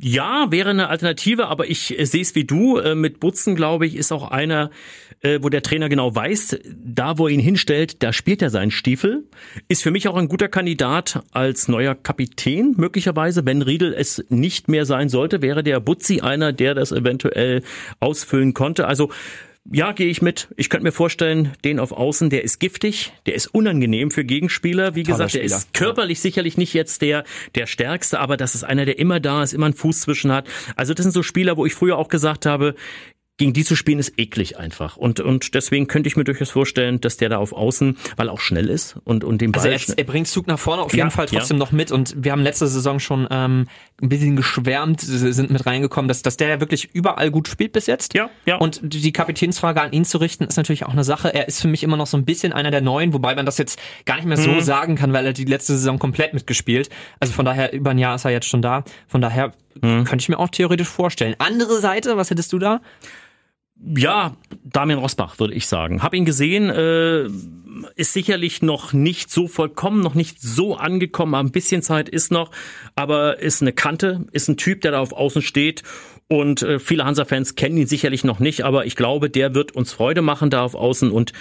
Ja, 0.00 0.50
wäre 0.50 0.70
eine 0.70 0.88
Alternative, 0.88 1.48
aber 1.48 1.68
ich 1.68 1.98
äh, 1.98 2.04
sehe 2.04 2.22
es 2.22 2.34
wie 2.34 2.44
du. 2.44 2.78
Äh, 2.78 2.94
mit 2.94 3.18
Butzen, 3.18 3.56
glaube 3.56 3.86
ich, 3.86 3.96
ist 3.96 4.12
auch 4.12 4.30
einer, 4.30 4.70
äh, 5.22 5.40
wo 5.42 5.48
der 5.48 5.62
Trainer 5.62 5.88
genau 5.88 6.14
weiß, 6.14 6.58
da 6.84 7.18
wo 7.18 7.26
er 7.26 7.34
ihn 7.34 7.40
hinstellt, 7.40 8.02
da 8.02 8.12
spielt 8.12 8.42
er 8.42 8.50
seinen 8.50 8.70
Stiefel. 8.70 9.24
Ist 9.68 9.82
für 9.82 9.90
mich 9.90 10.06
auch 10.06 10.16
ein 10.16 10.28
guter 10.28 10.48
Kandidat 10.48 11.22
als 11.32 11.66
neuer 11.66 11.94
Kapitän, 11.96 12.74
möglicherweise. 12.76 13.44
Wenn 13.44 13.62
Riedel 13.62 13.92
es 13.92 14.24
nicht 14.28 14.68
mehr 14.68 14.86
sein 14.86 15.08
sollte, 15.08 15.42
wäre 15.42 15.64
der 15.64 15.80
Butzi 15.80 16.20
einer, 16.20 16.52
der 16.52 16.74
das 16.74 16.92
eventuell 16.92 17.62
ausfüllen 17.98 18.54
konnte. 18.54 18.86
Also 18.86 19.10
ja, 19.72 19.92
gehe 19.92 20.08
ich 20.08 20.22
mit. 20.22 20.48
Ich 20.56 20.70
könnte 20.70 20.84
mir 20.84 20.92
vorstellen, 20.92 21.52
den 21.64 21.80
auf 21.80 21.92
Außen, 21.92 22.30
der 22.30 22.44
ist 22.44 22.60
giftig, 22.60 23.12
der 23.26 23.34
ist 23.34 23.48
unangenehm 23.48 24.10
für 24.10 24.24
Gegenspieler. 24.24 24.94
Wie 24.94 25.02
Toller 25.02 25.16
gesagt, 25.18 25.34
der 25.34 25.40
Spieler. 25.40 25.56
ist 25.56 25.74
körperlich 25.74 26.20
sicherlich 26.20 26.56
nicht 26.56 26.74
jetzt 26.74 27.02
der, 27.02 27.24
der 27.54 27.66
stärkste, 27.66 28.20
aber 28.20 28.36
das 28.36 28.54
ist 28.54 28.64
einer, 28.64 28.84
der 28.84 28.98
immer 28.98 29.20
da 29.20 29.42
ist, 29.42 29.52
immer 29.52 29.66
einen 29.66 29.74
Fuß 29.74 30.00
zwischen 30.00 30.32
hat. 30.32 30.46
Also 30.76 30.94
das 30.94 31.04
sind 31.04 31.12
so 31.12 31.22
Spieler, 31.22 31.56
wo 31.56 31.66
ich 31.66 31.74
früher 31.74 31.98
auch 31.98 32.08
gesagt 32.08 32.46
habe, 32.46 32.74
gegen 33.38 33.52
die 33.52 33.64
zu 33.64 33.76
spielen 33.76 33.98
ist 33.98 34.18
eklig 34.18 34.58
einfach. 34.58 34.96
Und, 34.96 35.20
und 35.20 35.54
deswegen 35.54 35.86
könnte 35.88 36.08
ich 36.08 36.16
mir 36.16 36.24
durchaus 36.24 36.50
vorstellen, 36.50 37.00
dass 37.00 37.18
der 37.18 37.28
da 37.28 37.36
auf 37.36 37.52
Außen, 37.52 37.98
weil 38.16 38.28
er 38.28 38.32
auch 38.32 38.40
schnell 38.40 38.70
ist 38.70 38.96
und, 39.04 39.24
und 39.24 39.40
den 39.40 39.52
Ball 39.52 39.70
Also 39.70 39.92
er, 39.92 39.98
er 39.98 40.04
bringt 40.04 40.26
Zug 40.28 40.46
nach 40.46 40.58
vorne 40.58 40.82
auf 40.82 40.92
Ja, 40.92 41.04
jeden 41.04 41.10
Fall 41.10 41.26
trotzdem 41.26 41.58
noch 41.58 41.72
mit 41.72 41.92
und 41.92 42.14
wir 42.16 42.32
haben 42.32 42.42
letzte 42.42 42.66
Saison 42.66 42.98
schon 42.98 43.28
ähm, 43.30 43.66
ein 44.02 44.10
bisschen 44.10 44.36
geschwärmt, 44.36 45.00
sind 45.00 45.50
mit 45.50 45.64
reingekommen, 45.64 46.06
dass, 46.08 46.20
dass 46.20 46.36
der 46.36 46.48
ja 46.48 46.60
wirklich 46.60 46.90
überall 46.94 47.30
gut 47.30 47.48
spielt 47.48 47.72
bis 47.72 47.86
jetzt. 47.86 48.12
Ja, 48.14 48.28
ja. 48.44 48.56
Und 48.56 48.80
die 48.82 49.10
Kapitänsfrage 49.12 49.80
an 49.80 49.92
ihn 49.92 50.04
zu 50.04 50.18
richten, 50.18 50.44
ist 50.44 50.56
natürlich 50.58 50.84
auch 50.84 50.92
eine 50.92 51.02
Sache. 51.04 51.32
Er 51.32 51.48
ist 51.48 51.62
für 51.62 51.68
mich 51.68 51.82
immer 51.82 51.96
noch 51.96 52.06
so 52.06 52.18
ein 52.18 52.26
bisschen 52.26 52.52
einer 52.52 52.70
der 52.70 52.82
Neuen, 52.82 53.14
wobei 53.14 53.34
man 53.34 53.46
das 53.46 53.56
jetzt 53.56 53.80
gar 54.04 54.16
nicht 54.16 54.26
mehr 54.26 54.36
Mhm. 54.38 54.42
so 54.42 54.60
sagen 54.60 54.96
kann, 54.96 55.14
weil 55.14 55.24
er 55.24 55.32
die 55.32 55.46
letzte 55.46 55.72
Saison 55.74 55.98
komplett 55.98 56.34
mitgespielt. 56.34 56.90
Also 57.20 57.32
von 57.32 57.46
daher, 57.46 57.72
über 57.72 57.90
ein 57.92 57.98
Jahr 57.98 58.16
ist 58.16 58.26
er 58.26 58.32
jetzt 58.32 58.48
schon 58.48 58.60
da. 58.60 58.84
Von 59.08 59.22
daher 59.22 59.52
Mhm. 59.80 60.04
könnte 60.04 60.22
ich 60.22 60.28
mir 60.28 60.38
auch 60.38 60.48
theoretisch 60.50 60.88
vorstellen. 60.88 61.34
Andere 61.38 61.80
Seite, 61.80 62.16
was 62.18 62.28
hättest 62.30 62.52
du 62.52 62.58
da? 62.58 62.80
Ja, 63.78 64.36
Damian 64.64 64.98
Rosbach, 64.98 65.38
würde 65.38 65.54
ich 65.54 65.66
sagen. 65.66 66.02
Hab 66.02 66.14
ihn 66.14 66.24
gesehen, 66.24 66.70
äh, 66.70 67.28
ist 67.94 68.12
sicherlich 68.12 68.62
noch 68.62 68.92
nicht 68.92 69.30
so 69.30 69.48
vollkommen, 69.48 70.00
noch 70.00 70.14
nicht 70.14 70.40
so 70.40 70.76
angekommen, 70.76 71.34
ein 71.34 71.52
bisschen 71.52 71.82
Zeit 71.82 72.08
ist 72.08 72.32
noch, 72.32 72.50
aber 72.94 73.38
ist 73.38 73.62
eine 73.62 73.72
Kante, 73.72 74.26
ist 74.32 74.48
ein 74.48 74.56
Typ, 74.56 74.80
der 74.80 74.92
da 74.92 75.00
auf 75.00 75.12
Außen 75.12 75.42
steht 75.42 75.82
und 76.28 76.62
äh, 76.62 76.78
viele 76.78 77.04
Hansa-Fans 77.04 77.54
kennen 77.54 77.76
ihn 77.76 77.86
sicherlich 77.86 78.24
noch 78.24 78.40
nicht, 78.40 78.64
aber 78.64 78.86
ich 78.86 78.96
glaube, 78.96 79.30
der 79.30 79.54
wird 79.54 79.72
uns 79.72 79.92
Freude 79.92 80.22
machen 80.22 80.50
da 80.50 80.62
auf 80.62 80.74
Außen 80.74 81.10
und 81.10 81.32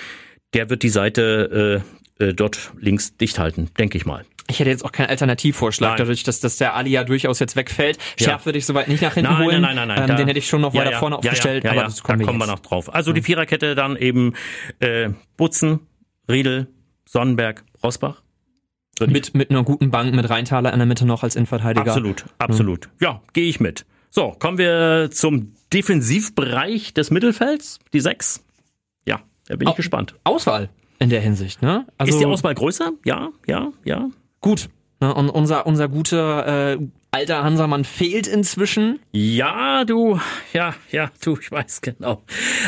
der 0.53 0.69
wird 0.69 0.83
die 0.83 0.89
Seite 0.89 1.83
äh, 2.19 2.25
äh, 2.25 2.33
dort 2.33 2.73
links 2.79 3.17
dicht 3.17 3.39
halten, 3.39 3.69
denke 3.77 3.97
ich 3.97 4.05
mal. 4.05 4.25
Ich 4.47 4.59
hätte 4.59 4.69
jetzt 4.69 4.85
auch 4.85 4.91
keinen 4.91 5.07
Alternativvorschlag, 5.07 5.91
Nein. 5.91 5.97
dadurch, 5.97 6.21
dass, 6.23 6.39
dass 6.39 6.57
der 6.57 6.75
Ali 6.75 6.91
ja 6.91 7.03
durchaus 7.03 7.39
jetzt 7.39 7.55
wegfällt. 7.55 7.97
Ja. 8.19 8.25
Schärf 8.25 8.45
würde 8.45 8.59
ich 8.59 8.65
soweit 8.67 8.87
nicht 8.87 9.01
nach 9.01 9.13
hinten 9.15 9.31
Nein, 9.33 9.43
holen. 9.43 9.61
nein, 9.61 9.75
nein, 9.75 9.87
nein, 9.87 9.97
nein. 9.97 10.01
Ähm, 10.03 10.07
da- 10.07 10.15
den 10.15 10.27
hätte 10.27 10.37
ich 10.39 10.47
schon 10.47 10.61
noch 10.61 10.73
weiter 10.75 10.91
ja, 10.91 10.99
vorne 10.99 11.17
aufgestellt, 11.17 11.63
ja, 11.63 11.71
aber 11.71 11.83
das 11.85 12.03
kommen, 12.03 12.19
da 12.19 12.23
wir 12.23 12.27
kommen 12.27 12.39
wir 12.39 12.45
jetzt. 12.45 12.51
noch 12.55 12.59
drauf. 12.59 12.93
Also 12.93 13.11
die 13.11 13.23
Viererkette 13.23 13.73
dann 13.73 13.95
eben 13.95 14.33
äh, 14.79 15.09
Butzen, 15.35 15.79
Riedel, 16.29 16.67
Sonnenberg, 17.05 17.63
Rosbach. 17.83 18.21
Ich- 18.99 19.07
Mit, 19.07 19.33
mit 19.35 19.49
einer 19.49 19.63
guten 19.63 19.89
Bank, 19.91 20.13
mit 20.15 20.29
Rheintaler 20.29 20.71
in 20.71 20.79
der 20.79 20.85
Mitte 20.85 21.05
noch 21.05 21.23
als 21.23 21.35
Innenverteidiger. 21.35 21.81
Absolut, 21.87 22.25
absolut. 22.37 22.89
Ja, 23.01 23.21
gehe 23.33 23.49
ich 23.49 23.59
mit. 23.59 23.85
So, 24.11 24.31
kommen 24.39 24.57
wir 24.57 25.09
zum 25.11 25.53
Defensivbereich 25.73 26.93
des 26.93 27.11
Mittelfelds, 27.11 27.79
die 27.93 27.99
sechs. 27.99 28.43
Ja, 29.05 29.21
da 29.47 29.55
bin 29.55 29.67
ich 29.67 29.73
Au- 29.73 29.75
gespannt. 29.75 30.15
Auswahl 30.23 30.69
in 30.99 31.09
der 31.09 31.19
Hinsicht, 31.19 31.61
ne? 31.61 31.85
Also 31.97 32.13
Ist 32.13 32.19
die 32.21 32.25
Auswahl 32.25 32.55
größer? 32.55 32.91
Ja, 33.03 33.29
ja, 33.47 33.71
ja. 33.83 34.07
Gut. 34.45 34.69
Ne? 35.01 35.13
Und 35.13 35.29
unser, 35.29 35.65
unser 35.65 35.89
guter 35.89 36.73
äh, 36.73 36.77
alter 37.11 37.43
Hansamann 37.43 37.83
fehlt 37.83 38.27
inzwischen. 38.27 38.99
Ja, 39.11 39.83
du, 39.85 40.19
ja, 40.53 40.75
ja, 40.91 41.11
du, 41.23 41.37
ich 41.41 41.51
weiß 41.51 41.81
genau. 41.81 42.23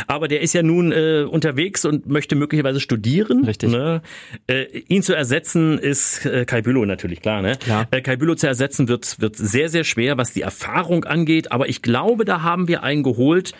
Aber 0.07 0.27
der 0.27 0.41
ist 0.41 0.53
ja 0.53 0.63
nun 0.63 0.91
äh, 0.91 1.25
unterwegs 1.29 1.85
und 1.85 2.07
möchte 2.07 2.35
möglicherweise 2.35 2.79
studieren. 2.79 3.45
Richtig. 3.45 3.69
Ne? 3.69 4.01
Äh, 4.47 4.63
ihn 4.88 5.03
zu 5.03 5.13
ersetzen 5.15 5.77
ist 5.77 6.25
äh, 6.25 6.45
Kai 6.45 6.62
Bülow 6.63 6.85
natürlich, 6.85 7.21
klar. 7.21 7.44
Ne? 7.44 7.57
Klar. 7.57 7.88
Äh, 7.91 8.01
Kai 8.01 8.15
Bülow 8.15 8.35
zu 8.35 8.47
ersetzen 8.47 8.88
wird, 8.88 9.21
wird 9.21 9.35
sehr, 9.35 9.69
sehr 9.69 9.83
schwer, 9.83 10.18
was 10.18 10.33
die 10.33 10.41
Erfahrung 10.41 11.06
angeht. 11.06 11.51
Aber 11.51 11.69
ich 11.69 11.83
glaube, 11.83 12.25
da 12.25 12.41
haben 12.41 12.68
wir 12.68 12.81
einen 12.81 13.03
geholt, 13.03 13.53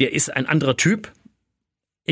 der 0.00 0.12
ist 0.12 0.34
ein 0.34 0.46
anderer 0.46 0.76
Typ. 0.76 1.12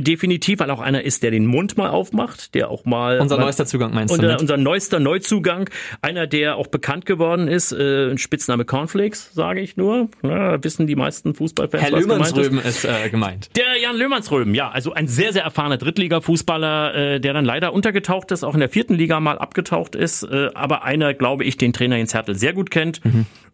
Definitiv, 0.01 0.61
weil 0.61 0.71
auch 0.71 0.81
einer 0.81 1.03
ist, 1.03 1.23
der 1.23 1.31
den 1.31 1.47
Mund 1.47 1.77
mal 1.77 1.89
aufmacht, 1.91 2.55
der 2.55 2.71
auch 2.71 2.85
mal 2.85 3.21
Unser 3.21 3.37
mal- 3.37 3.45
neuester 3.45 3.67
Zugang 3.67 3.93
meinst 3.95 4.13
du? 4.13 4.17
unser, 4.19 4.33
Mit? 4.33 4.41
unser 4.41 4.57
neuester 4.57 5.01
Neuzugang, 5.01 5.69
einer, 6.03 6.27
der 6.27 6.57
auch 6.57 6.67
bekannt 6.69 7.07
geworden 7.07 7.49
ist, 7.49 7.73
äh, 7.73 8.11
ein 8.11 8.19
Spitzname 8.19 8.65
Cornflakes, 8.65 9.33
sage 9.35 9.61
ich 9.61 9.77
nur. 9.77 10.09
Ja, 10.23 10.63
wissen 10.63 10.87
die 10.87 10.97
meisten 10.97 11.35
Fußballfans, 11.35 11.83
Herr 11.83 11.91
gemeint 11.91 12.03
ist. 12.23 12.37
Löhmannsröben 12.37 12.59
ist 12.61 12.85
äh, 12.85 13.09
gemeint. 13.11 13.51
Der 13.57 13.77
Jan 13.81 13.97
Löhmannsröben, 13.97 14.55
ja, 14.55 14.71
also 14.71 14.93
ein 14.93 15.09
sehr, 15.09 15.33
sehr 15.33 15.43
erfahrener 15.45 15.79
Drittliga-Fußballer, 15.79 16.95
äh, 16.95 17.21
der 17.21 17.33
dann 17.33 17.45
leider 17.45 17.73
untergetaucht 17.73 18.31
ist, 18.33 18.45
auch 18.45 18.55
in 18.55 18.61
der 18.61 18.69
vierten 18.69 18.95
Liga 18.95 19.21
mal 19.21 19.39
abgetaucht 19.39 19.95
ist, 19.95 20.23
äh, 20.25 20.51
aber 20.55 20.85
einer, 20.85 21.15
glaube 21.15 21.45
ich, 21.45 21.57
den 21.57 21.73
Trainer 21.73 21.97
Jens 21.97 22.15
Hertel 22.15 22.35
sehr 22.35 22.53
gut 22.53 22.71
kennt 22.71 23.01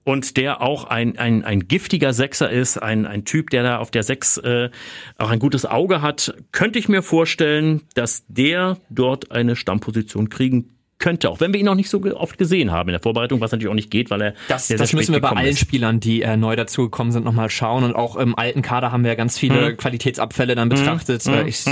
und 0.04 0.36
der 0.36 0.60
auch 0.60 0.84
ein, 0.84 1.18
ein, 1.18 1.44
ein 1.44 1.66
giftiger 1.66 2.12
Sechser 2.12 2.50
ist, 2.50 2.78
ein, 2.78 3.06
ein 3.06 3.24
Typ, 3.24 3.50
der 3.50 3.62
da 3.62 3.78
auf 3.78 3.90
der 3.90 4.02
Sechs 4.02 4.36
äh, 4.38 4.70
auch 5.18 5.30
ein 5.30 5.38
gutes 5.38 5.66
Auge 5.66 6.02
hat, 6.02 6.34
könnte 6.52 6.78
ich 6.78 6.88
mir 6.88 7.02
vorstellen, 7.02 7.82
dass 7.94 8.25
der 8.28 8.76
dort 8.90 9.32
eine 9.32 9.56
Stammposition 9.56 10.28
kriegen 10.28 10.70
könnte, 10.99 11.28
auch 11.28 11.40
wenn 11.40 11.52
wir 11.52 11.61
ihn 11.61 11.66
noch 11.66 11.75
nicht 11.75 11.90
so 11.90 12.02
oft 12.14 12.38
gesehen 12.38 12.70
haben 12.70 12.88
in 12.88 12.92
der 12.92 13.02
Vorbereitung, 13.02 13.40
was 13.40 13.50
natürlich 13.50 13.70
auch 13.70 13.75
nicht 13.75 13.90
geht, 13.90 14.11
weil 14.11 14.23
er 14.23 14.34
Das, 14.49 14.68
sehr, 14.68 14.78
das 14.78 14.90
sehr 14.90 14.99
müssen 14.99 15.12
spät 15.12 15.23
wir 15.23 15.28
bei 15.28 15.37
allen 15.37 15.49
ist. 15.50 15.58
Spielern, 15.58 16.00
die 16.00 16.23
äh, 16.23 16.37
neu 16.37 16.54
dazugekommen 16.56 17.12
sind, 17.12 17.25
nochmal 17.25 17.50
schauen. 17.50 17.82
Und 17.84 17.94
auch 17.94 18.16
im 18.16 18.38
alten 18.38 18.62
Kader 18.62 18.92
haben 18.92 19.02
wir 19.02 19.11
ja 19.11 19.14
ganz 19.16 19.38
viele 19.38 19.73
Mhm. 19.73 19.76
Qualitätsabfälle 19.76 20.54
dann 20.54 20.68
betrachtet. 20.68 21.26
Äh, 21.26 21.49
ich 21.49 21.64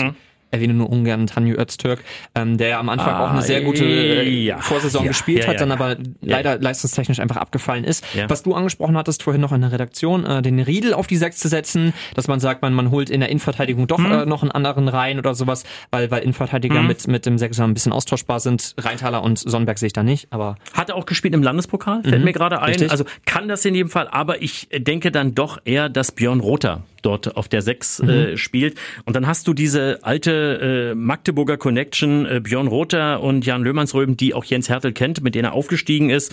erwähne 0.53 0.75
nur 0.75 0.89
ungern 0.91 1.27
Tanju 1.27 1.57
Öztürk, 1.57 2.05
ähm, 2.37 2.57
der 2.59 2.69
ja 2.69 2.79
am 2.81 2.89
Anfang 2.89 3.15
auch 3.17 3.31
eine 3.31 3.43
sehr 3.43 3.63
gute 3.63 3.85
äh, 3.85 4.29
ja. 4.45 4.59
Vorsaison 4.59 5.03
Ja, 5.05 5.09
gespielt 5.09 5.45
ja, 5.45 5.49
hat, 5.49 5.61
dann 5.61 5.73
aber 5.73 5.97
leider 6.21 6.59
leistungstechnisch 6.59 7.19
einfach 7.19 7.37
abgefallen 7.37 7.83
ist. 7.85 8.05
Was 8.29 8.43
du 8.45 8.55
angesprochen 8.55 8.97
hattest 8.97 9.23
vorhin 9.25 9.41
noch 9.41 9.53
in 9.53 9.63
der 9.63 9.73
Redaktion, 9.73 10.25
äh, 10.25 10.43
den 10.43 10.61
Riedel 10.61 10.95
auf 10.95 11.07
die 11.09 11.17
Sechs 11.17 11.39
zu 11.39 11.49
setzen, 11.49 11.93
dass 12.15 12.29
man 12.29 12.39
sagt, 12.39 12.63
man, 12.63 12.73
man 12.75 12.91
holt 12.91 13.11
in 13.11 13.21
der 13.21 13.29
Innenverteidigung 13.31 13.87
doch 13.89 13.99
Mhm. 13.99 14.13
äh, 14.13 14.27
noch 14.27 14.43
einen 14.43 14.51
anderen 14.53 14.89
rein 14.89 15.19
oder 15.19 15.35
sowas, 15.35 15.65
weil, 15.91 16.11
weil 16.11 16.23
Innenverteidiger 16.23 16.83
mit, 16.83 17.07
mit 17.09 17.25
dem 17.27 17.39
Sechser 17.39 17.65
ein 17.65 17.75
bisschen 17.75 17.93
austauschbar 17.93 18.41
sind. 18.41 18.75
Rheintaler 18.79 19.23
und 19.23 19.39
Sonnenberg 19.39 19.79
sehe 19.79 19.87
ich 19.89 19.93
da 19.93 20.03
nicht, 20.03 20.27
aber 20.31 20.57
Hat 20.75 20.91
er 20.91 20.97
auch 20.97 21.07
gespielt 21.07 21.35
im 21.35 21.43
Landespokal, 21.43 22.03
fällt 22.03 22.25
mir 22.25 22.33
gerade 22.33 22.61
ein. 22.61 22.69
richtig. 22.71 22.91
Also 22.91 23.05
kann 23.25 23.49
das 23.49 23.65
in 23.65 23.75
jedem 23.75 23.89
Fall, 23.91 24.09
aber 24.09 24.43
ich 24.43 24.69
denke 24.77 25.11
dann 25.11 25.35
doch 25.35 25.59
eher, 25.65 25.89
dass 25.89 26.13
Björn 26.13 26.41
Rother 26.41 26.83
dort 27.03 27.37
auf 27.37 27.49
der 27.49 27.63
6 27.63 28.01
äh, 28.01 28.37
spielt. 28.37 28.79
Und 29.05 29.17
dann 29.17 29.27
hast 29.27 29.47
du 29.49 29.55
diese 29.55 29.99
alte 30.03 30.91
äh, 30.93 30.95
Magdeburger 30.95 31.57
Connection, 31.57 32.27
äh, 32.27 32.41
Björn 32.41 32.69
Rother 32.69 33.23
und 33.23 33.45
Jan 33.45 33.63
Löhmannsröben, 33.63 34.17
die 34.17 34.35
auch 34.35 34.45
Jens 34.45 34.69
Hertel 34.69 34.93
kennt, 34.93 35.23
mit 35.23 35.35
denen 35.35 35.47
er 35.47 35.53
aufgestiegen 35.53 36.11
ist. 36.11 36.33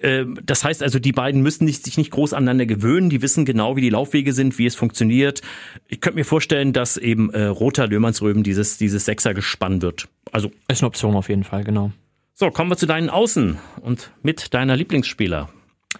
Äh, 0.00 0.24
Das 0.44 0.64
heißt 0.64 0.82
also, 0.82 0.98
die 0.98 1.12
beiden 1.12 1.42
müssen 1.42 1.64
nicht, 1.64 1.84
sich 1.84 1.98
nicht 1.98 2.10
groß 2.10 2.32
aneinander 2.32 2.66
gewöhnen. 2.66 3.10
Die 3.10 3.22
wissen 3.22 3.44
genau, 3.44 3.76
wie 3.76 3.80
die 3.80 3.90
Laufwege 3.90 4.32
sind, 4.32 4.58
wie 4.58 4.66
es 4.66 4.74
funktioniert. 4.74 5.42
Ich 5.88 6.00
könnte 6.00 6.18
mir 6.18 6.24
vorstellen, 6.24 6.72
dass 6.72 6.96
eben 6.96 7.30
äh, 7.30 7.44
Rother 7.44 7.86
Löhmannsröben 7.86 8.42
dieses, 8.42 8.78
dieses 8.78 9.04
Sechser 9.04 9.34
gespannt 9.34 9.82
wird. 9.82 10.08
Also, 10.32 10.50
ist 10.68 10.82
eine 10.82 10.88
Option 10.88 11.14
auf 11.16 11.28
jeden 11.28 11.44
Fall, 11.44 11.64
genau. 11.64 11.92
so, 12.34 12.50
kommen 12.50 12.70
wir 12.70 12.76
zu 12.76 12.86
deinen 12.86 13.10
Außen 13.10 13.58
und 13.80 14.10
mit 14.22 14.54
deiner 14.54 14.76
Lieblingsspieler. 14.76 15.48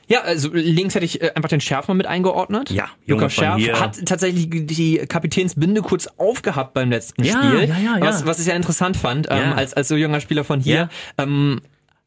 Ja, 0.07 0.21
also 0.23 0.51
links 0.53 0.95
hätte 0.95 1.05
ich 1.05 1.23
äh, 1.23 1.33
einfach 1.35 1.49
den 1.49 1.61
Schärf 1.61 1.89
mal 1.89 1.95
mit 1.95 2.07
eingeordnet. 2.07 2.71
Ja, 2.71 2.89
Lukas 3.07 3.33
Schärf 3.33 3.61
hat 3.81 4.05
tatsächlich 4.07 4.49
die 4.51 4.99
Kapitänsbinde 4.99 5.81
kurz 5.83 6.07
aufgehabt 6.19 6.75
beim 6.75 6.91
letzten 6.91 7.25
Ja, 7.25 7.33
Spiel, 7.43 7.69
ja, 7.69 7.77
ja, 7.79 7.99
ja. 7.99 8.01
Was, 8.01 8.27
was 8.27 8.39
ich 8.39 8.45
sehr 8.45 8.57
interessant 8.57 8.97
fand, 8.97 9.29
ähm, 9.31 9.39
Ja. 9.39 9.55
als, 9.55 9.75
als 9.75 9.89
so 9.89 9.97
junger 9.97 10.21
Spieler 10.21 10.45
von 10.45 10.61
hier. 10.61 10.89
Ähm, 11.17 11.61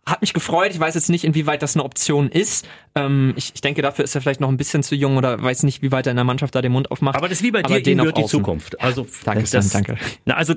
hat 0.03 0.21
mich 0.21 0.33
gefreut. 0.33 0.71
Ich 0.71 0.79
weiß 0.79 0.95
jetzt 0.95 1.09
nicht, 1.11 1.23
inwieweit 1.23 1.61
das 1.61 1.75
eine 1.75 1.83
Option 1.83 2.29
ist. 2.29 2.67
Ähm, 2.95 3.33
ich, 3.35 3.51
ich 3.53 3.61
denke, 3.61 3.83
dafür 3.83 4.03
ist 4.03 4.15
er 4.15 4.21
vielleicht 4.21 4.41
noch 4.41 4.50
ein 4.50 4.57
bisschen 4.57 4.81
zu 4.81 4.95
jung 4.95 5.15
oder 5.15 5.41
weiß 5.41 5.61
nicht, 5.61 5.83
wie 5.83 5.91
weit 5.91 6.07
er 6.07 6.11
in 6.11 6.15
der 6.15 6.23
Mannschaft 6.25 6.55
da 6.55 6.61
den 6.63 6.71
Mund 6.71 6.89
aufmacht. 6.89 7.15
Aber 7.15 7.29
das 7.29 7.38
ist 7.38 7.43
wie 7.43 7.51
bei 7.51 7.61
dir, 7.61 7.77
ihm 7.85 7.97
gehört 8.00 8.17
die. 8.17 8.25
Zukunft. 8.25 8.81
Also 8.81 9.05
danke, 9.23 9.43
das, 9.50 9.69
Sven, 9.69 9.83
danke. 9.85 9.97
Na, 10.25 10.35
also 10.35 10.55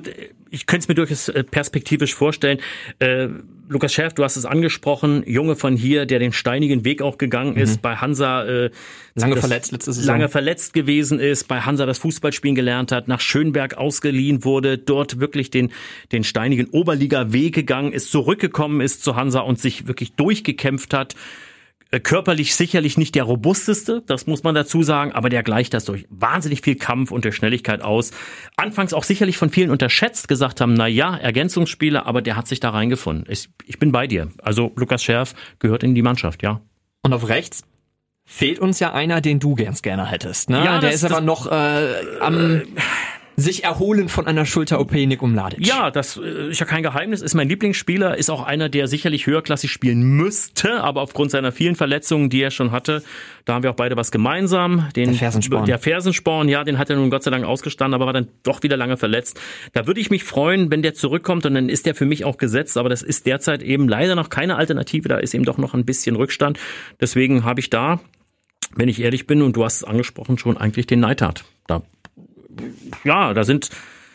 ich 0.49 0.65
könnte 0.65 0.85
es 0.85 0.87
mir 0.87 0.95
durchaus 0.95 1.29
äh, 1.29 1.43
perspektivisch 1.43 2.15
vorstellen. 2.15 2.59
Äh, 2.97 3.27
Lukas 3.67 3.93
Schärf, 3.93 4.13
du 4.13 4.23
hast 4.23 4.35
es 4.35 4.45
angesprochen, 4.45 5.23
Junge 5.25 5.55
von 5.55 5.75
hier, 5.75 6.05
der 6.05 6.19
den 6.19 6.33
steinigen 6.33 6.85
Weg 6.85 7.01
auch 7.01 7.17
gegangen 7.17 7.55
ist, 7.55 7.81
bei 7.81 7.95
Hansa 7.95 8.45
äh, 8.45 8.69
Mhm. 9.15 9.21
Lange 9.21 9.37
verletzt 9.37 9.71
letzte 9.71 9.93
Saison. 9.93 10.13
lange 10.13 10.29
verletzt 10.29 10.73
gewesen 10.73 11.19
ist, 11.19 11.47
bei 11.47 11.61
Hansa 11.61 11.85
das 11.85 11.99
Fußballspielen 11.99 12.53
gelernt 12.53 12.91
hat, 12.91 13.07
nach 13.07 13.21
Schönberg 13.21 13.77
ausgeliehen 13.77 14.43
wurde, 14.43 14.77
dort 14.77 15.21
wirklich 15.21 15.49
den, 15.49 15.71
den 16.11 16.25
steinigen 16.25 16.67
Oberliga-Weg 16.67 17.55
gegangen 17.55 17.93
ist, 17.93 18.11
zurückgekommen 18.11 18.81
ist 18.81 19.03
zu 19.03 19.15
Hansa 19.15 19.39
und 19.39 19.57
sich 19.57 19.87
wirklich 19.87 20.13
durchgekämpft 20.13 20.93
hat. 20.93 21.15
Äh, 21.91 21.99
Körperlich 21.99 22.55
sicherlich 22.55 22.97
nicht 22.97 23.15
der 23.15 23.23
robusteste, 23.23 24.01
das 24.07 24.25
muss 24.27 24.43
man 24.43 24.55
dazu 24.55 24.81
sagen, 24.83 25.11
aber 25.11 25.29
der 25.29 25.43
gleicht 25.43 25.73
das 25.73 25.85
durch 25.85 26.05
wahnsinnig 26.09 26.61
viel 26.61 26.75
Kampf 26.75 27.11
und 27.11 27.25
der 27.25 27.31
Schnelligkeit 27.31 27.81
aus. 27.81 28.11
Anfangs 28.57 28.93
auch 28.93 29.03
sicherlich 29.03 29.37
von 29.37 29.49
vielen 29.49 29.69
unterschätzt, 29.69 30.27
gesagt 30.27 30.61
haben, 30.61 30.73
na 30.73 30.87
ja, 30.87 31.15
Ergänzungsspieler, 31.15 32.05
aber 32.05 32.21
der 32.21 32.35
hat 32.35 32.47
sich 32.47 32.59
da 32.59 32.71
reingefunden. 32.71 33.25
Ich, 33.29 33.49
ich 33.65 33.77
bin 33.79 33.91
bei 33.91 34.07
dir. 34.07 34.29
Also 34.41 34.71
Lukas 34.75 35.03
Scherf 35.03 35.35
gehört 35.59 35.83
in 35.83 35.93
die 35.95 36.01
Mannschaft, 36.01 36.41
ja. 36.43 36.61
Und 37.03 37.13
auf 37.13 37.29
rechts 37.29 37.63
fehlt 38.27 38.57
uns 38.57 38.79
ja 38.79 38.91
einer, 38.91 39.21
den 39.21 39.39
du 39.39 39.53
ganz 39.53 39.83
gerne 39.83 40.07
hättest. 40.07 40.49
Ne? 40.49 40.57
Ja, 40.57 40.79
der 40.79 40.89
das- 40.89 41.03
ist 41.03 41.11
aber 41.11 41.21
noch 41.21 41.45
äh, 41.51 41.93
am 42.19 42.63
sich 43.37 43.63
erholen 43.63 44.09
von 44.09 44.27
einer 44.27 44.45
Schulter-OP 44.45 44.93
Nick 44.93 45.21
Umladic. 45.21 45.65
Ja, 45.65 45.91
das 45.91 46.17
äh, 46.17 46.51
ist 46.51 46.59
ja 46.59 46.65
kein 46.65 46.83
Geheimnis, 46.83 47.21
ist 47.21 47.33
mein 47.33 47.49
Lieblingsspieler, 47.49 48.17
ist 48.17 48.29
auch 48.29 48.43
einer, 48.43 48.69
der 48.69 48.87
sicherlich 48.87 49.27
höherklassig 49.27 49.71
spielen 49.71 50.01
müsste, 50.01 50.81
aber 50.83 51.01
aufgrund 51.01 51.31
seiner 51.31 51.51
vielen 51.51 51.75
Verletzungen, 51.75 52.29
die 52.29 52.41
er 52.41 52.51
schon 52.51 52.71
hatte, 52.71 53.03
da 53.43 53.53
haben 53.53 53.63
wir 53.63 53.71
auch 53.71 53.75
beide 53.75 53.95
was 53.95 54.11
gemeinsam. 54.11 54.87
Den, 54.95 55.11
Der 55.11 55.19
Fersensporn. 55.19 55.65
Der 55.65 55.79
Fersensporn, 55.79 56.49
ja, 56.49 56.63
den 56.63 56.77
hat 56.77 56.89
er 56.89 56.95
nun 56.95 57.09
Gott 57.09 57.23
sei 57.23 57.31
Dank 57.31 57.45
ausgestanden, 57.45 57.93
aber 57.93 58.05
war 58.05 58.13
dann 58.13 58.27
doch 58.43 58.63
wieder 58.63 58.77
lange 58.77 58.97
verletzt. 58.97 59.39
Da 59.73 59.85
würde 59.85 59.99
ich 59.99 60.09
mich 60.09 60.23
freuen, 60.23 60.71
wenn 60.71 60.81
der 60.81 60.93
zurückkommt 60.93 61.45
und 61.45 61.53
dann 61.53 61.69
ist 61.69 61.85
der 61.85 61.95
für 61.95 62.05
mich 62.05 62.25
auch 62.25 62.37
gesetzt, 62.37 62.77
aber 62.77 62.89
das 62.89 63.01
ist 63.01 63.25
derzeit 63.25 63.61
eben 63.61 63.87
leider 63.87 64.15
noch 64.15 64.29
keine 64.29 64.55
Alternative, 64.55 65.09
da 65.09 65.17
ist 65.17 65.33
eben 65.33 65.45
doch 65.45 65.57
noch 65.57 65.73
ein 65.73 65.85
bisschen 65.85 66.15
Rückstand. 66.15 66.57
Deswegen 67.01 67.43
habe 67.43 67.59
ich 67.59 67.69
da, 67.69 67.99
wenn 68.75 68.89
ich 68.89 69.01
ehrlich 69.01 69.27
bin, 69.27 69.41
und 69.41 69.55
du 69.55 69.63
hast 69.63 69.77
es 69.77 69.83
angesprochen, 69.83 70.37
schon 70.37 70.57
eigentlich 70.57 70.87
den 70.87 71.01
Neidhardt. 71.01 71.45
Da 71.67 71.83
ja, 73.03 73.33
da 73.33 73.43
sind, 73.43 73.69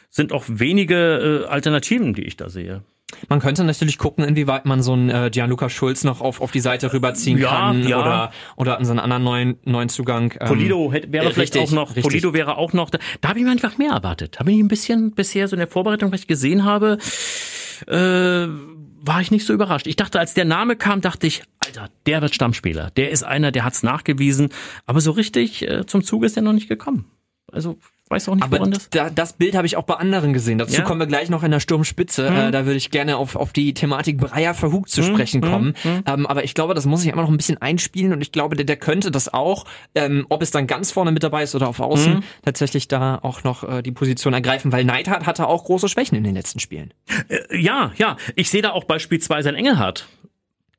sind 0.09 0.33
auch 0.33 0.45
wenige 0.49 1.45
äh, 1.45 1.49
Alternativen, 1.49 2.15
die 2.15 2.23
ich 2.23 2.37
da 2.37 2.49
sehe. 2.49 2.83
Man 3.29 3.41
könnte 3.41 3.65
natürlich 3.65 3.99
gucken, 3.99 4.25
inwieweit 4.25 4.67
man 4.67 4.83
so 4.83 4.93
einen 4.93 5.11
äh, 5.11 5.31
Gianluca 5.33 5.69
Schulz 5.69 6.05
noch 6.05 6.21
auf, 6.21 6.41
auf 6.41 6.53
die 6.53 6.61
Seite 6.61 6.93
rüberziehen 6.93 7.39
Ja, 7.39 7.49
kann 7.49 7.87
ja. 7.87 8.01
oder 8.01 8.33
oder 8.57 8.79
an 8.79 8.85
so 8.85 8.93
einen 8.93 9.01
anderen 9.01 9.25
neuen 9.25 9.59
neuen 9.65 9.89
Zugang. 9.89 10.35
Ähm, 10.41 10.47
Polido 10.47 10.93
hätte, 10.93 11.13
wäre 11.13 11.27
äh, 11.27 11.33
vielleicht 11.33 11.55
richtig, 11.55 11.71
auch 11.71 11.75
noch, 11.75 11.89
richtig. 11.91 12.05
Polido 12.05 12.35
wäre 12.35 12.57
auch 12.57 12.73
noch, 12.73 12.91
da, 12.91 12.99
da 13.21 13.31
habe 13.31 13.39
ich 13.39 13.45
mir 13.45 13.51
einfach 13.51 13.79
mehr 13.79 13.93
erwartet. 13.93 14.37
Da 14.39 14.45
bin 14.45 14.55
ich 14.55 14.61
ein 14.61 14.69
bisschen 14.69 15.13
bisher 15.13 15.49
so 15.49 15.57
in 15.57 15.61
der 15.61 15.69
Vorbereitung, 15.69 16.13
was 16.13 16.21
ich 16.21 16.27
gesehen 16.27 16.65
habe, 16.65 16.99
äh, 17.89 18.47
war 19.03 19.21
ich 19.21 19.31
nicht 19.31 19.47
so 19.47 19.53
überrascht. 19.53 19.87
Ich 19.87 19.97
dachte, 19.97 20.21
als 20.21 20.35
der 20.35 20.45
Name 20.45 20.77
kam, 20.77 21.01
dachte 21.01 21.27
ich, 21.27 21.43
Alter, 21.65 21.89
der 22.07 22.21
wird 22.23 22.35
Stammspieler. 22.35 22.91
Der 22.97 23.11
ist 23.11 23.23
einer, 23.23 23.51
der 23.51 23.65
hat's 23.65 23.83
nachgewiesen. 23.83 24.51
Aber 24.87 25.01
so 25.01 25.13
richtig 25.13 25.67
äh, 25.67 25.87
zum 25.87 26.05
Zug 26.05 26.25
ist 26.25 26.37
er 26.37 26.43
noch 26.43 26.53
nicht 26.53 26.69
gekommen. 26.69 27.07
Also, 27.51 27.79
weiß 28.11 28.29
auch 28.29 28.35
nicht, 28.35 28.45
Aber 28.45 28.59
woran 28.59 28.73
das... 28.73 28.91
da, 28.91 29.09
das 29.11 29.33
Bild 29.35 29.55
habe 29.55 29.67
ich 29.67 29.77
auch 29.77 29.85
bei 29.85 29.95
anderen 29.95 30.33
gesehen. 30.33 30.59
Dazu 30.59 30.75
Ja. 30.75 30.81
Mhm. 30.81 30.85
kommen 30.85 31.01
wir 31.01 31.07
gleich 31.07 31.31
noch 31.31 31.43
in 31.43 31.51
der 31.51 31.61
Sturmspitze. 31.61 32.27
Äh, 32.27 32.51
da 32.51 32.67
würde 32.67 32.77
ich 32.77 32.91
gerne 32.91 33.17
auf, 33.17 33.37
auf 33.37 33.53
die 33.53 33.73
Thematik 33.75 34.19
Breyer 34.19 34.53
Verhug 34.55 34.89
zu 34.89 35.03
sprechen 35.03 35.41
kommen. 35.41 35.75
Ähm, 36.07 36.27
aber 36.27 36.45
ich 36.45 36.55
glaube, 36.55 36.75
das 36.75 36.87
muss 36.87 37.03
ich 37.05 37.11
immer 37.13 37.23
noch 37.23 37.31
ein 37.31 37.37
bisschen 37.37 37.59
einspielen 37.63 38.13
und 38.13 38.21
ich 38.21 38.33
glaube, 38.33 38.57
der, 38.57 38.67
der 38.67 38.77
könnte 38.77 39.11
das 39.11 39.33
auch, 39.33 39.65
ähm, 39.95 40.27
ob 40.29 40.43
es 40.43 40.51
dann 40.51 40.67
ganz 40.67 40.91
vorne 40.91 41.13
mit 41.13 41.23
dabei 41.23 41.43
ist 41.45 41.55
oder 41.55 41.69
auf 41.69 41.81
Außen, 41.81 42.15
Mhm. 42.17 42.23
tatsächlich 42.45 42.89
da 42.89 43.19
auch 43.23 43.45
noch 43.45 43.63
äh, 43.63 43.83
die 43.83 43.93
Position 43.93 44.33
ergreifen, 44.35 44.73
weil 44.73 44.85
Neidhardt 44.85 45.27
hatte 45.27 45.47
auch 45.47 45.65
große 45.65 45.89
Schwächen 45.89 46.17
in 46.17 46.25
den 46.25 46.35
letzten 46.35 46.59
Spielen. 46.59 46.93
Ja, 47.53 47.93
ja. 47.97 48.17
Ich 48.35 48.51
sehe 48.51 48.63
da 48.63 48.71
auch 48.73 48.85
beispielsweise 48.85 49.49
einen 49.49 49.59
Engelhardt. 49.59 50.09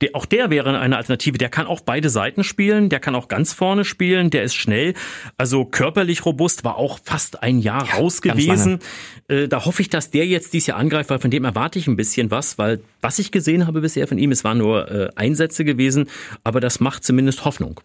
Der, 0.01 0.09
auch 0.13 0.25
der 0.25 0.49
wäre 0.49 0.77
eine 0.79 0.97
Alternative. 0.97 1.37
Der 1.37 1.49
kann 1.49 1.67
auch 1.67 1.81
beide 1.81 2.09
Seiten 2.09 2.43
spielen. 2.43 2.89
Der 2.89 2.99
kann 2.99 3.15
auch 3.15 3.27
ganz 3.27 3.53
vorne 3.53 3.85
spielen. 3.85 4.29
Der 4.29 4.43
ist 4.43 4.55
schnell. 4.55 4.93
Also 5.37 5.65
körperlich 5.65 6.25
robust. 6.25 6.63
War 6.63 6.77
auch 6.77 6.99
fast 7.03 7.43
ein 7.43 7.59
Jahr 7.59 7.89
raus 7.93 8.21
ganz 8.21 8.37
gewesen. 8.37 8.79
Äh, 9.27 9.47
da 9.47 9.65
hoffe 9.65 9.81
ich, 9.81 9.89
dass 9.89 10.11
der 10.11 10.25
jetzt 10.25 10.53
dieses 10.53 10.67
Jahr 10.67 10.77
angreift, 10.77 11.09
weil 11.09 11.19
von 11.19 11.31
dem 11.31 11.45
erwarte 11.45 11.79
ich 11.79 11.87
ein 11.87 11.95
bisschen 11.95 12.31
was. 12.31 12.57
Weil 12.57 12.81
was 13.01 13.19
ich 13.19 13.31
gesehen 13.31 13.67
habe 13.67 13.81
bisher 13.81 14.07
von 14.07 14.17
ihm, 14.17 14.31
es 14.31 14.43
waren 14.43 14.57
nur 14.57 14.91
äh, 14.91 15.09
Einsätze 15.15 15.63
gewesen. 15.63 16.09
Aber 16.43 16.59
das 16.59 16.79
macht 16.79 17.03
zumindest 17.03 17.45
Hoffnung. 17.45 17.79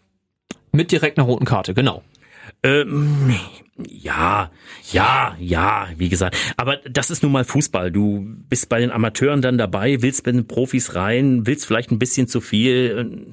Mit 0.73 0.93
direkt 0.93 1.19
einer 1.19 1.27
roten 1.27 1.45
Karte, 1.45 1.75
genau. 1.75 2.03
Ähm, 2.63 3.35
ja, 3.79 4.51
ja, 4.91 5.37
ja, 5.39 5.89
wie 5.97 6.09
gesagt. 6.09 6.37
Aber 6.57 6.79
das 6.89 7.11
ist 7.11 7.23
nun 7.23 7.33
mal 7.33 7.45
Fußball. 7.45 7.93
Du 7.93 8.25
bist 8.49 8.69
bei 8.69 8.81
den 8.81 8.91
Amateuren 8.91 9.43
dann 9.43 9.59
dabei, 9.59 10.01
willst 10.03 10.25
bei 10.25 10.33
den 10.33 10.47
Profis 10.47 10.95
rein, 10.95 11.47
willst 11.47 11.67
vielleicht 11.67 11.91
ein 11.91 11.99
bisschen 11.99 12.27
zu 12.27 12.41
viel. 12.41 13.27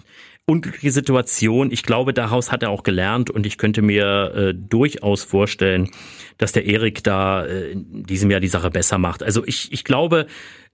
Unglückliche 0.46 0.92
Situation. 0.92 1.72
Ich 1.72 1.84
glaube, 1.84 2.13
daraus 2.13 2.51
hat 2.51 2.63
er 2.63 2.70
auch 2.70 2.84
gelernt 2.84 3.30
und 3.30 3.46
ich 3.46 3.58
könnte 3.58 3.82
mir 3.82 4.34
äh, 4.36 4.53
durchaus 4.53 5.24
vorstellen, 5.24 5.89
dass 6.38 6.51
der 6.51 6.65
Erik 6.65 7.01
da 7.03 7.46
äh, 7.46 7.72
in 7.72 8.03
diesem 8.03 8.30
Jahr 8.30 8.42
die 8.42 8.50
Sache 8.50 8.70
besser 8.70 8.98
macht. 8.98 9.24
Also 9.24 9.46
ich, 9.46 9.72
ich 9.72 9.86
glaube, 9.86 10.27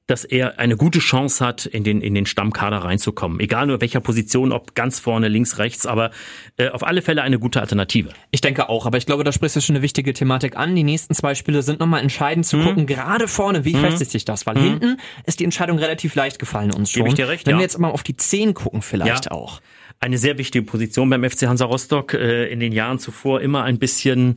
dass 0.09 0.25
er 0.25 0.57
eine 0.59 0.75
gute 0.75 0.99
Chance 0.99 1.45
hat, 1.45 1.65
in 1.65 1.83
den, 1.83 2.01
in 2.01 2.15
den 2.15 2.25
Stammkader 2.25 2.77
reinzukommen. 2.77 3.39
Egal 3.39 3.67
nur 3.67 3.79
welcher 3.81 3.99
Position, 3.99 4.51
ob 4.51 4.73
ganz 4.75 4.99
vorne, 4.99 5.27
links, 5.27 5.57
rechts, 5.57 5.85
aber 5.85 6.11
äh, 6.57 6.69
auf 6.69 6.85
alle 6.85 7.01
Fälle 7.01 7.21
eine 7.21 7.37
gute 7.39 7.61
Alternative. 7.61 8.09
Ich 8.31 8.41
denke 8.41 8.69
auch, 8.69 8.85
aber 8.85 8.97
ich 8.97 9.05
glaube, 9.05 9.23
da 9.23 9.31
sprichst 9.31 9.55
du 9.55 9.61
schon 9.61 9.75
eine 9.75 9.83
wichtige 9.83 10.13
Thematik 10.13 10.57
an. 10.57 10.75
Die 10.75 10.83
nächsten 10.83 11.13
zwei 11.13 11.35
Spiele 11.35 11.61
sind 11.61 11.79
nochmal 11.79 12.01
entscheidend 12.01 12.45
Mhm. 12.45 12.49
zu 12.49 12.59
gucken, 12.59 12.85
gerade 12.87 13.27
vorne, 13.27 13.65
wie 13.65 13.73
festigt 13.75 14.11
sich 14.11 14.25
das? 14.25 14.45
Weil 14.45 14.57
hinten 14.57 14.97
ist 15.25 15.39
die 15.39 15.43
Entscheidung 15.43 15.77
relativ 15.77 16.15
leicht 16.15 16.39
gefallen 16.39 16.73
uns 16.73 16.91
schon. 16.91 17.01
Gebe 17.01 17.09
ich 17.09 17.15
dir 17.15 17.27
recht, 17.27 17.45
Wenn 17.45 17.51
ja. 17.53 17.57
wir 17.59 17.63
jetzt 17.63 17.77
mal 17.79 17.89
auf 17.91 18.03
die 18.03 18.15
10 18.17 18.53
gucken 18.53 18.81
vielleicht 18.81 19.25
Ja. 19.25 19.31
auch. 19.31 19.61
Eine 19.99 20.17
sehr 20.17 20.37
wichtige 20.37 20.63
Position 20.65 21.09
beim 21.09 21.23
FC 21.29 21.43
Hansa 21.47 21.65
Rostock. 21.65 22.13
Äh, 22.13 22.47
in 22.47 22.59
den 22.61 22.71
Jahren 22.71 22.99
zuvor 22.99 23.41
immer 23.41 23.63
ein 23.63 23.77
bisschen 23.79 24.35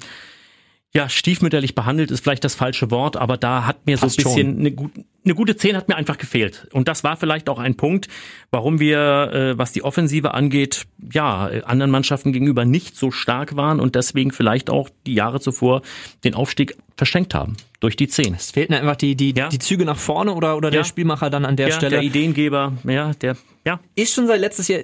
ja, 0.94 1.08
stiefmütterlich 1.08 1.74
behandelt 1.74 2.10
ist 2.10 2.22
vielleicht 2.22 2.44
das 2.44 2.54
falsche 2.54 2.90
Wort, 2.90 3.16
aber 3.16 3.38
da 3.38 3.64
hat 3.66 3.86
mir 3.86 3.96
Passt 3.96 4.20
so 4.20 4.28
ein 4.28 4.34
bisschen 4.34 4.58
eine, 4.58 4.72
gut, 4.72 4.90
eine 5.24 5.34
gute 5.34 5.56
10 5.56 5.74
hat 5.74 5.88
mir 5.88 5.96
einfach 5.96 6.18
gefehlt. 6.18 6.68
Und 6.72 6.86
das 6.86 7.02
war 7.02 7.16
vielleicht 7.16 7.48
auch 7.48 7.58
ein 7.58 7.76
Punkt, 7.76 8.08
warum 8.50 8.78
wir, 8.78 9.32
äh, 9.32 9.58
was 9.58 9.72
die 9.72 9.84
Offensive 9.84 10.34
angeht, 10.34 10.84
ja, 11.10 11.46
anderen 11.64 11.90
Mannschaften 11.90 12.32
gegenüber 12.34 12.66
nicht 12.66 12.94
so 12.96 13.10
stark 13.10 13.56
waren 13.56 13.80
und 13.80 13.94
deswegen 13.94 14.32
vielleicht 14.32 14.68
auch 14.68 14.90
die 15.06 15.14
Jahre 15.14 15.40
zuvor 15.40 15.80
den 16.24 16.34
Aufstieg 16.34 16.76
verschenkt 16.98 17.34
haben. 17.34 17.56
Durch 17.80 17.96
die 17.96 18.06
10. 18.06 18.34
Es 18.34 18.50
fehlten 18.50 18.74
einfach 18.74 18.96
die, 18.96 19.14
die, 19.16 19.32
Ja. 19.34 19.48
die 19.48 19.58
Züge 19.58 19.86
nach 19.86 19.96
vorne 19.96 20.34
oder, 20.34 20.58
oder 20.58 20.68
Ja. 20.68 20.72
der 20.80 20.84
Spielmacher 20.84 21.30
dann 21.30 21.46
an 21.46 21.56
der 21.56 21.68
Ja, 21.68 21.74
Stelle. 21.76 21.90
der 21.96 22.02
Ideengeber, 22.02 22.74
ja, 22.84 23.12
der, 23.14 23.36
ja. 23.64 23.80
ist 23.94 24.12
schon 24.12 24.26
seit 24.26 24.40
letztes 24.40 24.68
Jahr, 24.68 24.80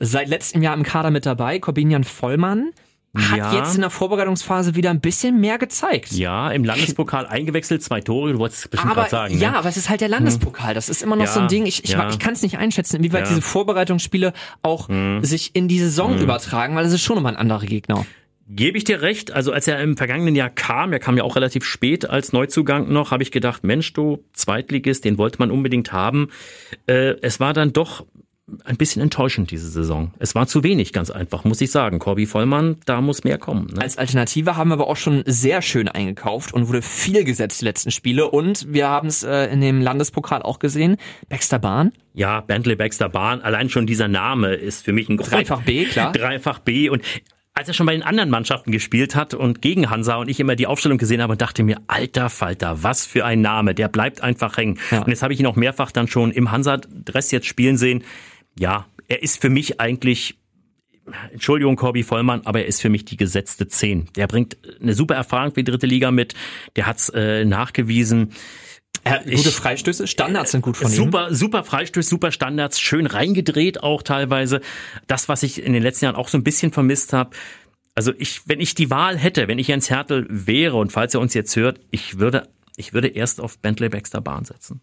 seit 0.00 0.28
letztem 0.28 0.62
Jahr 0.62 0.74
im 0.76 0.84
Kader 0.84 1.10
mit 1.10 1.26
dabei. 1.26 1.58
Corbinian 1.58 2.04
Vollmann 2.04 2.70
hat 3.16 3.36
Ja. 3.38 3.54
jetzt 3.56 3.74
in 3.74 3.80
der 3.80 3.90
Vorbereitungsphase 3.90 4.74
wieder 4.74 4.90
ein 4.90 5.00
bisschen 5.00 5.40
mehr 5.40 5.58
gezeigt. 5.58 6.12
Ja, 6.12 6.50
im 6.50 6.64
Landespokal 6.64 7.26
eingewechselt, 7.26 7.82
zwei 7.82 8.00
Tore, 8.00 8.32
du 8.32 8.38
wolltest 8.38 8.64
es 8.64 8.68
bestimmt 8.68 8.94
gerade 8.94 9.10
sagen. 9.10 9.38
ja, 9.38 9.52
ne? 9.52 9.56
aber 9.58 9.68
es 9.68 9.76
ist 9.76 9.88
halt 9.88 10.00
der 10.00 10.08
Landespokal. 10.08 10.74
Das 10.74 10.88
ist 10.88 11.02
immer 11.02 11.16
noch 11.16 11.24
Ja, 11.26 11.30
so 11.32 11.40
ein 11.40 11.48
Ding. 11.48 11.66
Ich, 11.66 11.84
ich, 11.84 11.90
ja. 11.90 12.08
ich 12.10 12.18
kann 12.18 12.34
es 12.34 12.42
nicht 12.42 12.58
einschätzen, 12.58 12.96
inwieweit 12.96 13.28
diese 13.28 13.42
Vorbereitungsspiele 13.42 14.32
auch 14.62 14.88
sich 15.22 15.50
in 15.54 15.68
die 15.68 15.78
Saison 15.78 16.18
übertragen, 16.18 16.74
weil 16.76 16.84
es 16.86 16.92
ist 16.92 17.02
schon 17.02 17.16
immer 17.18 17.28
ein 17.28 17.36
anderer 17.36 17.66
Gegner. 17.66 18.06
Gebe 18.48 18.78
ich 18.78 18.84
dir 18.84 19.02
recht. 19.02 19.32
Also 19.32 19.50
als 19.50 19.66
er 19.66 19.80
im 19.80 19.96
vergangenen 19.96 20.36
Jahr 20.36 20.50
kam, 20.50 20.92
er 20.92 21.00
kam 21.00 21.16
ja 21.16 21.24
auch 21.24 21.34
relativ 21.34 21.64
spät 21.64 22.08
als 22.08 22.32
Neuzugang 22.32 22.92
noch, 22.92 23.10
habe 23.10 23.24
ich 23.24 23.32
gedacht, 23.32 23.64
Mensch, 23.64 23.92
du 23.92 24.22
Zweitligist, 24.34 25.04
den 25.04 25.18
wollte 25.18 25.38
man 25.40 25.50
unbedingt 25.50 25.92
haben. 25.92 26.28
Äh, 26.86 27.16
es 27.22 27.40
war 27.40 27.52
dann 27.54 27.72
doch 27.72 28.06
ein 28.64 28.76
bisschen 28.76 29.02
enttäuschend 29.02 29.50
diese 29.50 29.68
Saison. 29.68 30.12
Es 30.18 30.34
war 30.36 30.46
zu 30.46 30.62
wenig, 30.62 30.92
ganz 30.92 31.10
einfach, 31.10 31.44
muss 31.44 31.60
ich 31.60 31.70
sagen. 31.72 31.98
Corby 31.98 32.26
Vollmann, 32.26 32.76
da 32.84 33.00
muss 33.00 33.24
mehr 33.24 33.38
kommen. 33.38 33.68
Ne? 33.74 33.82
Als 33.82 33.98
Alternative 33.98 34.56
haben 34.56 34.70
wir 34.70 34.74
aber 34.74 34.86
auch 34.86 34.96
schon 34.96 35.24
sehr 35.26 35.62
schön 35.62 35.88
eingekauft 35.88 36.54
und 36.54 36.68
wurde 36.68 36.82
viel 36.82 37.24
gesetzt 37.24 37.60
die 37.60 37.64
letzten 37.64 37.90
Spiele. 37.90 38.30
Und 38.30 38.72
wir 38.72 38.88
haben 38.88 39.08
es 39.08 39.24
äh, 39.24 39.46
in 39.46 39.60
dem 39.60 39.80
Landespokal 39.80 40.42
auch 40.42 40.60
gesehen. 40.60 40.96
Baxter 41.28 41.58
Bahn, 41.58 41.92
Ja, 42.14 42.40
Bentley 42.40 42.76
Baxter 42.76 43.08
Bahn, 43.08 43.40
allein 43.40 43.68
schon 43.68 43.86
dieser 43.86 44.08
Name 44.08 44.54
ist 44.54 44.84
für 44.84 44.92
mich 44.92 45.08
ein 45.08 45.16
Grund. 45.16 45.32
Dreifach 45.32 45.62
B, 45.62 45.84
klar. 45.86 46.12
Dreifach 46.12 46.60
B 46.60 46.88
und 46.88 47.02
als 47.56 47.68
er 47.68 47.74
schon 47.74 47.86
bei 47.86 47.94
den 47.94 48.02
anderen 48.02 48.28
Mannschaften 48.28 48.70
gespielt 48.70 49.16
hat 49.16 49.32
und 49.32 49.62
gegen 49.62 49.88
Hansa 49.88 50.16
und 50.16 50.28
ich 50.28 50.38
immer 50.38 50.56
die 50.56 50.66
Aufstellung 50.66 50.98
gesehen 50.98 51.22
habe 51.22 51.32
und 51.32 51.40
dachte 51.40 51.62
mir, 51.62 51.80
alter 51.86 52.28
Falter, 52.28 52.82
was 52.82 53.06
für 53.06 53.24
ein 53.24 53.40
Name, 53.40 53.74
der 53.74 53.88
bleibt 53.88 54.20
einfach 54.20 54.58
hängen. 54.58 54.78
Ja. 54.90 55.00
Und 55.00 55.08
jetzt 55.08 55.22
habe 55.22 55.32
ich 55.32 55.40
ihn 55.40 55.46
auch 55.46 55.56
mehrfach 55.56 55.90
dann 55.90 56.06
schon 56.06 56.32
im 56.32 56.52
Hansa-Dress 56.52 57.30
jetzt 57.30 57.46
spielen 57.46 57.78
sehen. 57.78 58.04
Ja, 58.58 58.86
er 59.08 59.22
ist 59.22 59.40
für 59.40 59.50
mich 59.50 59.80
eigentlich 59.80 60.38
Entschuldigung, 61.32 61.76
Corby 61.76 62.02
Vollmann, 62.02 62.42
aber 62.44 62.60
er 62.60 62.66
ist 62.66 62.80
für 62.80 62.88
mich 62.88 63.04
die 63.04 63.16
gesetzte 63.16 63.68
Zehn. 63.68 64.08
Der 64.16 64.26
bringt 64.26 64.56
eine 64.80 64.94
super 64.94 65.14
Erfahrung 65.14 65.50
für 65.54 65.62
die 65.62 65.70
dritte 65.70 65.86
Liga 65.86 66.10
mit. 66.10 66.34
Der 66.74 66.86
hat's 66.86 67.08
äh, 67.10 67.44
nachgewiesen. 67.44 68.32
Er 69.04 69.20
gute 69.20 69.30
ich, 69.30 69.50
Freistöße, 69.50 70.08
Standards 70.08 70.50
sind 70.50 70.62
gut 70.62 70.76
von 70.76 70.90
super, 70.90 71.28
ihm. 71.28 71.34
Super 71.34 71.62
Freistöße, 71.62 72.08
super 72.08 72.32
Standards, 72.32 72.80
schön 72.80 73.06
reingedreht 73.06 73.82
auch 73.82 74.02
teilweise. 74.02 74.60
Das, 75.06 75.28
was 75.28 75.44
ich 75.44 75.62
in 75.62 75.74
den 75.74 75.82
letzten 75.82 76.06
Jahren 76.06 76.16
auch 76.16 76.28
so 76.28 76.38
ein 76.38 76.42
bisschen 76.42 76.72
vermisst 76.72 77.12
habe. 77.12 77.30
Also 77.94 78.12
ich, 78.18 78.42
wenn 78.46 78.60
ich 78.60 78.74
die 78.74 78.90
Wahl 78.90 79.16
hätte, 79.16 79.46
wenn 79.46 79.60
ich 79.60 79.68
Jens 79.68 79.90
Hertel 79.90 80.26
wäre 80.28 80.76
und 80.76 80.90
falls 80.90 81.14
er 81.14 81.20
uns 81.20 81.34
jetzt 81.34 81.54
hört, 81.54 81.78
ich 81.92 82.18
würde, 82.18 82.48
ich 82.76 82.94
würde 82.94 83.08
erst 83.08 83.40
auf 83.40 83.58
Bentley 83.58 83.88
Baxter 83.88 84.20
Bahn 84.20 84.44
setzen. 84.44 84.80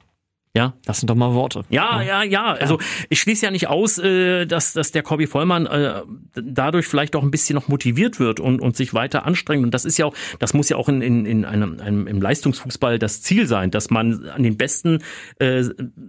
Ja, 0.56 0.76
das 0.86 1.00
sind 1.00 1.10
doch 1.10 1.16
mal 1.16 1.34
Worte. 1.34 1.66
Ja, 1.72 2.04
ja, 2.04 2.22
ja. 2.22 2.54
Also 2.54 2.78
ich 3.10 3.20
schließe 3.20 3.44
ja 3.44 3.52
nicht 3.52 3.70
aus, 3.70 3.98
äh, 3.98 4.46
dass, 4.46 4.74
dass 4.74 4.92
der 4.92 5.02
Corby 5.02 5.26
Vollmann 5.26 5.66
äh, 5.66 6.04
dadurch 6.36 6.86
vielleicht 6.86 7.16
auch 7.16 7.24
ein 7.24 7.32
bisschen 7.32 7.56
noch 7.56 7.70
motiviert 7.70 8.20
wird 8.20 8.40
und, 8.40 8.62
und 8.62 8.78
sich 8.78 8.94
weiter 8.94 9.26
anstrengt. 9.26 9.64
Und 9.64 9.74
das 9.74 9.84
ist 9.84 9.98
ja 9.98 10.06
auch, 10.06 10.14
das 10.38 10.54
muss 10.54 10.70
ja 10.70 10.78
auch 10.78 10.90
in, 10.90 11.02
in, 11.02 11.26
in 11.26 11.44
einem, 11.44 11.80
einem 11.80 12.06
im 12.06 12.22
Leistungsfußball 12.22 13.00
das 13.00 13.24
Ziel 13.24 13.48
sein, 13.48 13.72
dass 13.72 13.90
man 13.90 14.30
an 14.30 14.44
den 14.44 14.56
Besten 14.56 15.00
äh, 15.40 15.64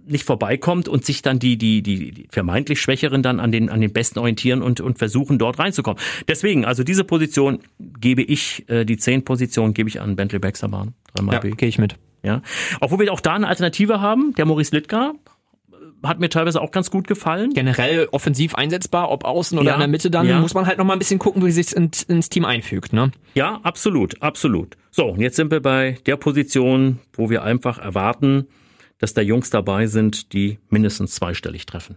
nicht 0.06 0.24
vorbeikommt 0.24 0.88
und 0.88 1.06
sich 1.06 1.22
dann 1.22 1.38
die, 1.38 1.56
die, 1.56 1.82
die, 1.82 2.12
die 2.12 2.28
vermeintlich 2.28 2.82
Schwächeren 2.82 3.22
dann 3.22 3.40
an 3.40 3.50
den, 3.50 3.70
an 3.70 3.80
den 3.80 3.94
Besten 3.94 4.18
orientieren 4.18 4.60
und, 4.60 4.78
und 4.82 4.98
versuchen, 4.98 5.38
dort 5.38 5.58
reinzukommen. 5.58 5.98
Deswegen, 6.28 6.66
also 6.66 6.84
diese 6.84 7.04
Position 7.04 7.60
gebe 7.78 8.20
ich, 8.20 8.68
äh, 8.68 8.84
die 8.84 8.98
zehn 8.98 9.24
Position 9.24 9.72
gebe 9.72 9.88
ich 9.88 10.02
an 10.02 10.16
Bentley 10.16 10.38
Baxterbahn. 10.38 10.92
Ja, 11.30 11.38
gehe 11.38 11.68
ich 11.68 11.78
mit. 11.78 11.96
Ja. 12.24 12.42
Obwohl 12.80 12.98
wir 13.00 13.12
auch 13.12 13.20
da 13.20 13.34
eine 13.34 13.46
Alternative 13.46 14.00
haben, 14.00 14.34
der 14.34 14.46
Maurice 14.46 14.74
Littger 14.74 15.14
hat 16.02 16.20
mir 16.20 16.28
teilweise 16.28 16.60
auch 16.60 16.70
ganz 16.70 16.90
gut 16.90 17.06
gefallen. 17.06 17.52
Generell 17.54 18.08
offensiv 18.10 18.54
einsetzbar, 18.54 19.10
ob 19.10 19.24
außen 19.24 19.58
oder 19.58 19.68
ja, 19.68 19.74
in 19.74 19.80
der 19.80 19.88
Mitte 19.88 20.10
dann, 20.10 20.26
ja. 20.26 20.40
muss 20.40 20.54
man 20.54 20.66
halt 20.66 20.78
noch 20.78 20.84
mal 20.84 20.92
ein 20.92 20.98
bisschen 20.98 21.18
gucken, 21.18 21.44
wie 21.44 21.50
sich 21.50 21.74
ins, 21.74 22.02
ins 22.02 22.28
Team 22.28 22.44
einfügt, 22.44 22.92
ne? 22.92 23.12
Ja, 23.34 23.60
absolut, 23.62 24.20
absolut. 24.22 24.76
So, 24.90 25.06
und 25.06 25.20
jetzt 25.20 25.36
sind 25.36 25.50
wir 25.50 25.60
bei 25.60 25.98
der 26.06 26.16
Position, 26.16 27.00
wo 27.14 27.30
wir 27.30 27.42
einfach 27.42 27.78
erwarten, 27.78 28.46
dass 28.98 29.14
da 29.14 29.22
Jungs 29.22 29.50
dabei 29.50 29.86
sind, 29.86 30.32
die 30.32 30.58
mindestens 30.68 31.14
zweistellig 31.14 31.66
treffen. 31.66 31.96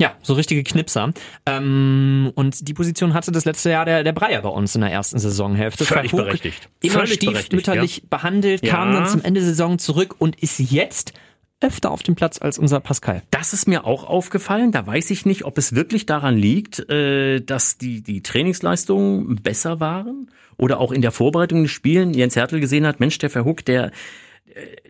Ja, 0.00 0.16
so 0.22 0.34
richtige 0.34 0.64
Knipser. 0.64 1.12
Ähm, 1.46 2.32
und 2.34 2.66
die 2.66 2.74
Position 2.74 3.14
hatte 3.14 3.30
das 3.30 3.44
letzte 3.44 3.70
Jahr 3.70 3.84
der, 3.84 4.02
der 4.02 4.12
Breyer 4.12 4.42
bei 4.42 4.48
uns 4.48 4.74
in 4.74 4.80
der 4.80 4.90
ersten 4.90 5.18
Saisonhälfte. 5.18 5.84
Völlig 5.84 6.10
Verhoog 6.10 6.26
berechtigt. 6.26 6.68
Immer 6.80 6.92
Völlig 6.94 7.14
stiefmütterlich 7.14 7.98
ja. 7.98 8.04
behandelt, 8.08 8.62
kam 8.62 8.92
ja. 8.92 9.00
dann 9.00 9.08
zum 9.08 9.22
Ende 9.22 9.40
der 9.40 9.48
Saison 9.48 9.78
zurück 9.78 10.16
und 10.18 10.42
ist 10.42 10.58
jetzt 10.58 11.12
öfter 11.60 11.90
auf 11.90 12.02
dem 12.02 12.16
Platz 12.16 12.40
als 12.40 12.58
unser 12.58 12.80
Pascal. 12.80 13.22
Das 13.30 13.52
ist 13.52 13.68
mir 13.68 13.84
auch 13.86 14.04
aufgefallen. 14.04 14.72
Da 14.72 14.86
weiß 14.86 15.10
ich 15.10 15.26
nicht, 15.26 15.44
ob 15.44 15.58
es 15.58 15.74
wirklich 15.74 16.06
daran 16.06 16.36
liegt, 16.36 16.90
äh, 16.90 17.40
dass 17.40 17.78
die, 17.78 18.02
die 18.02 18.22
Trainingsleistungen 18.22 19.36
besser 19.36 19.78
waren 19.78 20.30
oder 20.56 20.80
auch 20.80 20.92
in 20.92 21.02
der 21.02 21.12
Vorbereitung 21.12 21.62
den 21.62 21.68
Spielen 21.68 22.14
Jens 22.14 22.36
Hertel 22.36 22.60
gesehen 22.60 22.86
hat, 22.86 23.00
Mensch, 23.00 23.18
der 23.18 23.30
Verhook, 23.30 23.64
der 23.64 23.92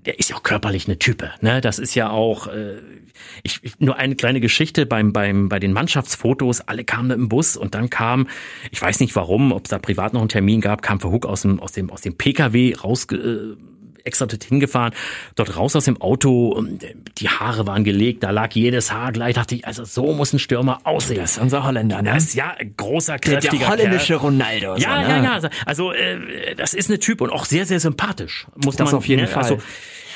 der 0.05 0.19
ist 0.19 0.31
ja 0.31 0.37
auch 0.37 0.43
körperlich 0.43 0.87
eine 0.87 0.99
Type. 0.99 1.31
Ne? 1.41 1.61
Das 1.61 1.79
ist 1.79 1.95
ja 1.95 2.11
auch 2.11 2.47
äh, 2.49 2.79
ich, 3.43 3.61
nur 3.79 3.97
eine 3.97 4.15
kleine 4.17 4.41
Geschichte 4.41 4.87
beim 4.87 5.13
beim 5.13 5.49
bei 5.49 5.59
den 5.59 5.73
Mannschaftsfotos. 5.73 6.61
Alle 6.63 6.85
kamen 6.85 7.11
im 7.11 7.29
Bus 7.29 7.57
und 7.57 7.75
dann 7.75 7.91
kam, 7.91 8.29
ich 8.71 8.81
weiß 8.81 9.01
nicht 9.01 9.15
warum, 9.17 9.53
ob 9.53 9.65
es 9.65 9.71
da 9.71 9.79
privat 9.79 10.13
noch 10.13 10.21
einen 10.21 10.29
Termin 10.29 10.61
gab, 10.61 10.83
kam 10.83 11.01
Verhook 11.01 11.27
aus 11.27 11.43
dem 11.43 11.61
aus 11.61 11.73
dem 11.73 11.91
aus 11.91 12.01
dem 12.01 12.17
PKW 12.17 12.75
raus. 12.75 13.07
Äh, 13.11 13.57
extra 14.05 14.27
dorthin 14.27 14.61
gefahren, 14.61 14.93
dort 15.35 15.57
raus 15.57 15.77
aus 15.77 15.85
dem 15.85 16.01
Auto, 16.01 16.63
die 17.19 17.29
Haare 17.29 17.67
waren 17.67 17.85
gelegt, 17.85 18.23
da 18.23 18.31
lag 18.31 18.53
jedes 18.53 18.93
Haar 18.93 19.13
gleich, 19.13 19.35
dachte 19.35 19.55
ich, 19.55 19.67
also 19.67 19.85
so 19.85 20.13
muss 20.13 20.33
ein 20.33 20.39
Stürmer 20.39 20.81
aussehen. 20.85 21.19
Das 21.21 21.33
ist 21.33 21.43
unser 21.43 21.65
Holländer, 21.65 22.03
ne? 22.03 22.13
Das 22.15 22.25
ist 22.25 22.35
ja 22.35 22.55
großer, 22.77 23.19
kräftiger 23.19 23.59
Der 23.59 23.69
holländische 23.69 24.15
Kerl. 24.15 24.19
Ronaldo. 24.19 24.77
Ja, 24.77 25.03
so, 25.03 25.09
ne? 25.09 25.25
ja, 25.25 25.39
ja, 25.39 25.51
also 25.67 25.93
äh, 25.93 26.55
das 26.57 26.75
ist 26.75 26.91
eine 26.91 26.99
Typ 26.99 27.21
und 27.21 27.31
auch 27.31 27.45
sehr, 27.45 27.67
sehr 27.67 27.81
sympathisch, 27.81 28.47
muss 28.57 28.77
das 28.77 28.91
man. 28.91 28.99
auf 28.99 29.07
jeden 29.07 29.23
ne? 29.23 29.29
Fall. 29.29 29.43
Also, 29.43 29.59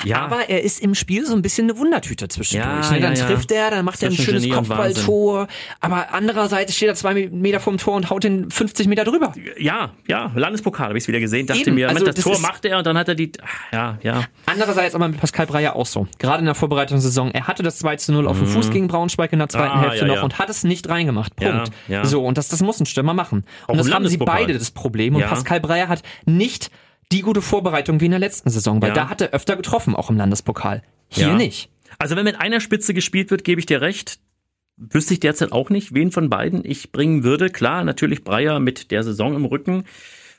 ja. 0.03 0.21
Aber 0.21 0.49
er 0.49 0.63
ist 0.63 0.81
im 0.81 0.95
Spiel 0.95 1.25
so 1.25 1.35
ein 1.35 1.41
bisschen 1.41 1.69
eine 1.69 1.77
Wundertüte 1.77 2.27
zwischendurch. 2.27 2.85
Ja, 2.85 2.91
ne? 2.91 2.99
Dann 2.99 3.15
ja, 3.15 3.25
trifft 3.25 3.51
er, 3.51 3.71
dann 3.71 3.85
macht 3.85 4.01
er 4.01 4.09
ein 4.09 4.15
schönes 4.15 4.43
Genie 4.43 4.55
Kopfballtor. 4.55 5.47
Aber 5.79 6.07
andererseits 6.13 6.75
steht 6.75 6.89
er 6.89 6.95
zwei 6.95 7.29
Meter 7.29 7.59
vom 7.59 7.77
Tor 7.77 7.95
und 7.95 8.09
haut 8.09 8.23
den 8.23 8.49
50 8.49 8.87
Meter 8.87 9.03
drüber. 9.03 9.33
Ja, 9.57 9.91
ja, 10.07 10.31
Landespokal 10.35 10.89
habe 10.89 10.97
ich 10.97 11.07
wieder 11.07 11.19
gesehen. 11.19 11.47
Dachte 11.47 11.61
Eben. 11.61 11.75
mir, 11.75 11.89
also, 11.89 12.05
das, 12.05 12.15
Tor 12.15 12.39
macht 12.39 12.65
er 12.65 12.77
und 12.77 12.87
dann 12.87 12.97
hat 12.97 13.07
er 13.07 13.15
die. 13.15 13.31
Ja, 13.71 13.97
ja. 14.01 14.23
Andererseits 14.45 14.95
aber 14.95 15.07
mit 15.07 15.19
Pascal 15.19 15.45
Breyer 15.45 15.75
auch 15.75 15.85
so. 15.85 16.07
Gerade 16.19 16.39
in 16.39 16.45
der 16.45 16.55
Vorbereitungssaison. 16.55 17.31
Er 17.31 17.47
hatte 17.47 17.63
das 17.63 17.79
2 17.79 17.95
zu 17.97 18.11
0 18.13 18.27
auf 18.27 18.37
dem 18.37 18.47
mhm. 18.47 18.51
Fuß 18.51 18.71
gegen 18.71 18.87
Braunschweig 18.87 19.31
in 19.33 19.39
der 19.39 19.49
zweiten 19.49 19.77
ah, 19.77 19.81
Hälfte 19.81 20.05
noch 20.05 20.23
und 20.23 20.39
hat 20.39 20.49
es 20.49 20.63
nicht 20.63 20.89
reingemacht. 20.89 21.35
Punkt. 21.35 21.71
So, 22.03 22.23
und 22.23 22.37
das, 22.37 22.47
das 22.47 22.61
muss 22.61 22.79
ein 22.79 22.85
Stürmer 22.85 23.13
machen. 23.13 23.43
Auch 23.65 23.69
und 23.69 23.77
das 23.77 23.91
haben 23.91 24.07
sie 24.07 24.17
beide 24.17 24.53
das 24.53 24.71
Problem. 24.71 25.15
Und 25.15 25.25
Pascal 25.25 25.59
Breyer 25.59 25.87
hat 25.87 26.03
nicht 26.25 26.71
die 27.11 27.21
gute 27.21 27.41
Vorbereitung 27.41 28.01
wie 28.01 28.05
in 28.05 28.11
der 28.11 28.19
letzten 28.19 28.49
Saison, 28.49 28.81
weil 28.81 28.89
ja. 28.89 28.95
da 28.95 29.09
hat 29.09 29.21
er 29.21 29.31
öfter 29.31 29.55
getroffen, 29.55 29.95
auch 29.95 30.09
im 30.09 30.17
Landespokal. 30.17 30.83
Hier 31.07 31.27
ja. 31.27 31.35
nicht. 31.35 31.69
Also 31.99 32.15
wenn 32.15 32.25
mit 32.25 32.39
einer 32.39 32.59
Spitze 32.59 32.93
gespielt 32.93 33.31
wird, 33.31 33.43
gebe 33.43 33.59
ich 33.59 33.65
dir 33.65 33.81
recht. 33.81 34.19
Wüsste 34.75 35.13
ich 35.13 35.19
derzeit 35.19 35.51
auch 35.51 35.69
nicht, 35.69 35.93
wen 35.93 36.11
von 36.11 36.29
beiden 36.29 36.63
ich 36.63 36.91
bringen 36.91 37.23
würde. 37.23 37.49
Klar, 37.49 37.83
natürlich 37.83 38.23
Breyer 38.23 38.59
mit 38.59 38.91
der 38.91 39.03
Saison 39.03 39.35
im 39.35 39.45
Rücken. 39.45 39.85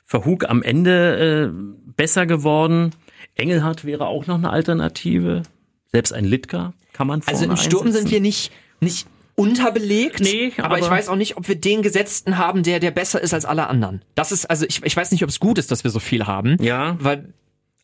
Verhug 0.05 0.49
am 0.49 0.63
Ende 0.63 1.51
äh, 1.51 1.91
besser 1.95 2.25
geworden. 2.25 2.95
Engelhardt 3.35 3.83
wäre 3.83 4.07
auch 4.07 4.27
noch 4.27 4.37
eine 4.37 4.49
Alternative. 4.49 5.43
Selbst 5.91 6.13
ein 6.13 6.25
Litka 6.25 6.73
kann 6.93 7.07
man 7.07 7.21
vorne 7.21 7.37
Also 7.37 7.49
im 7.49 7.57
Sturm 7.57 7.87
einsetzen. 7.87 8.07
sind 8.07 8.11
wir 8.11 8.21
nicht, 8.21 8.51
nicht 8.79 9.07
unterbelegt. 9.39 10.19
Nee, 10.19 10.51
aber, 10.57 10.65
aber, 10.65 10.79
ich 10.79 10.89
weiß 10.89 11.07
auch 11.07 11.15
nicht, 11.15 11.37
ob 11.37 11.47
wir 11.47 11.55
den 11.55 11.81
Gesetzten 11.81 12.37
haben, 12.37 12.63
der 12.63 12.79
der 12.79 12.91
besser 12.91 13.21
ist 13.21 13.33
als 13.33 13.45
alle 13.45 13.67
anderen. 13.67 14.03
Das 14.15 14.31
ist 14.31 14.45
also 14.49 14.65
ich, 14.67 14.83
ich 14.83 14.95
weiß 14.95 15.11
nicht, 15.11 15.23
ob 15.23 15.29
es 15.29 15.39
gut 15.39 15.57
ist, 15.57 15.71
dass 15.71 15.83
wir 15.83 15.91
so 15.91 15.99
viel 15.99 16.27
haben. 16.27 16.57
Ja. 16.61 16.97
Weil 16.99 17.33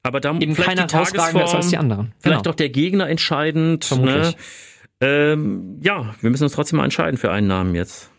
aber 0.04 0.20
da 0.20 0.38
eben 0.38 0.54
keiner 0.54 0.88
herausragender 0.88 1.46
ist 1.46 1.56
als 1.56 1.70
die 1.70 1.78
anderen. 1.78 2.14
Vielleicht 2.20 2.44
genau. 2.44 2.52
auch 2.52 2.56
der 2.56 2.70
Gegner 2.70 3.10
entscheidend. 3.10 3.90
Ne? 4.00 4.34
Ähm, 5.02 5.80
ja, 5.82 6.14
wir 6.22 6.30
müssen 6.30 6.44
uns 6.44 6.54
trotzdem 6.54 6.78
mal 6.78 6.84
entscheiden 6.84 7.18
für 7.18 7.32
einen 7.32 7.48
Namen 7.48 7.74
jetzt. 7.74 8.12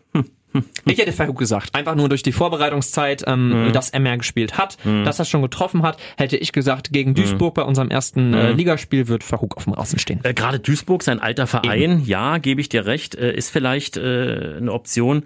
Ich 0.85 0.97
hätte 0.97 1.11
Verhoek 1.11 1.37
gesagt, 1.37 1.75
einfach 1.75 1.95
nur 1.95 2.09
durch 2.09 2.23
die 2.23 2.31
Vorbereitungszeit, 2.31 3.23
ähm, 3.27 3.67
mhm. 3.67 3.73
dass 3.73 3.89
er 3.89 3.99
mehr 3.99 4.17
gespielt 4.17 4.57
hat, 4.57 4.77
mhm. 4.83 5.03
dass 5.03 5.19
er 5.19 5.25
schon 5.25 5.41
getroffen 5.41 5.83
hat, 5.83 5.97
hätte 6.17 6.37
ich 6.37 6.51
gesagt, 6.51 6.91
gegen 6.91 7.13
Duisburg 7.13 7.55
mhm. 7.55 7.61
bei 7.61 7.63
unserem 7.63 7.89
ersten 7.89 8.33
äh, 8.33 8.51
mhm. 8.51 8.57
Ligaspiel 8.57 9.07
wird 9.07 9.23
Verhoek 9.23 9.57
auf 9.57 9.65
dem 9.65 9.73
Rasen 9.73 9.99
stehen. 9.99 10.19
Äh, 10.23 10.33
Gerade 10.33 10.59
Duisburg, 10.59 11.03
sein 11.03 11.19
alter 11.19 11.47
Verein, 11.47 11.81
Eben. 11.81 12.05
ja, 12.05 12.37
gebe 12.37 12.61
ich 12.61 12.69
dir 12.69 12.85
recht, 12.85 13.15
äh, 13.15 13.33
ist 13.33 13.49
vielleicht 13.49 13.97
äh, 13.97 14.55
eine 14.57 14.71
Option. 14.71 15.23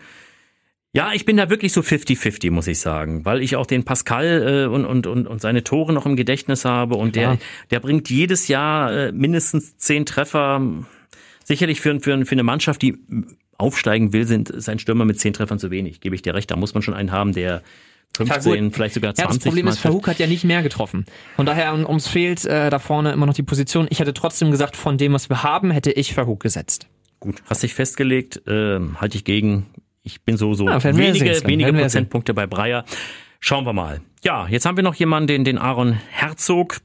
Ja, 0.93 1.13
ich 1.13 1.23
bin 1.23 1.37
da 1.37 1.49
wirklich 1.49 1.71
so 1.71 1.79
50-50, 1.79 2.51
muss 2.51 2.67
ich 2.67 2.79
sagen, 2.79 3.23
weil 3.23 3.41
ich 3.41 3.55
auch 3.55 3.65
den 3.65 3.85
Pascal 3.85 4.65
äh, 4.65 4.67
und, 4.67 4.85
und, 4.85 5.07
und, 5.07 5.25
und 5.25 5.41
seine 5.41 5.63
Tore 5.63 5.93
noch 5.93 6.05
im 6.05 6.17
Gedächtnis 6.17 6.65
habe 6.65 6.95
und 6.95 7.15
der, 7.15 7.37
der 7.69 7.79
bringt 7.79 8.09
jedes 8.09 8.49
Jahr 8.49 8.91
äh, 8.91 9.11
mindestens 9.13 9.77
zehn 9.77 10.05
Treffer. 10.05 10.61
Sicherlich 11.45 11.79
für, 11.79 11.97
für, 12.01 12.25
für 12.25 12.31
eine 12.33 12.43
Mannschaft, 12.43 12.81
die 12.81 12.97
aufsteigen 13.61 14.13
will, 14.13 14.25
sind 14.25 14.51
sein 14.55 14.79
Stürmer 14.79 15.05
mit 15.05 15.19
zehn 15.19 15.33
Treffern 15.33 15.59
zu 15.59 15.71
wenig. 15.71 16.01
Gebe 16.01 16.15
ich 16.15 16.21
dir 16.21 16.33
recht. 16.33 16.51
Da 16.51 16.55
muss 16.55 16.73
man 16.73 16.83
schon 16.83 16.93
einen 16.93 17.11
haben, 17.11 17.33
der 17.33 17.61
15, 18.17 18.65
ja, 18.65 18.69
vielleicht 18.71 18.95
sogar 18.95 19.15
20. 19.15 19.23
Ja, 19.23 19.27
das 19.27 19.43
Problem 19.43 19.67
ist, 19.67 19.79
Verhoek 19.79 20.07
hat 20.07 20.19
ja 20.19 20.27
nicht 20.27 20.43
mehr 20.43 20.61
getroffen. 20.63 21.05
Von 21.35 21.45
daher, 21.45 21.87
uns 21.87 22.07
fehlt 22.07 22.45
äh, 22.45 22.69
da 22.69 22.79
vorne 22.79 23.11
immer 23.11 23.25
noch 23.25 23.33
die 23.33 23.43
Position. 23.43 23.87
Ich 23.89 23.99
hätte 23.99 24.13
trotzdem 24.13 24.51
gesagt, 24.51 24.75
von 24.75 24.97
dem, 24.97 25.13
was 25.13 25.29
wir 25.29 25.43
haben, 25.43 25.71
hätte 25.71 25.91
ich 25.91 26.13
Verhoek 26.13 26.41
gesetzt. 26.41 26.87
Gut, 27.19 27.41
hast 27.45 27.63
dich 27.63 27.73
festgelegt, 27.73 28.47
äh, 28.47 28.79
halte 28.95 29.15
ich 29.15 29.23
gegen. 29.23 29.67
Ich 30.03 30.21
bin 30.21 30.35
so, 30.35 30.55
so 30.55 30.67
ja, 30.67 30.83
wenige, 30.83 31.41
wenige 31.45 31.73
Prozentpunkte 31.73 32.33
bei 32.33 32.47
Breyer. 32.47 32.85
Schauen 33.39 33.65
wir 33.65 33.73
mal. 33.73 34.01
Ja, 34.23 34.47
jetzt 34.47 34.65
haben 34.65 34.75
wir 34.75 34.83
noch 34.83 34.95
jemanden, 34.95 35.27
den, 35.27 35.43
den 35.43 35.57
Aaron 35.57 35.93
Herzog. 36.09 36.79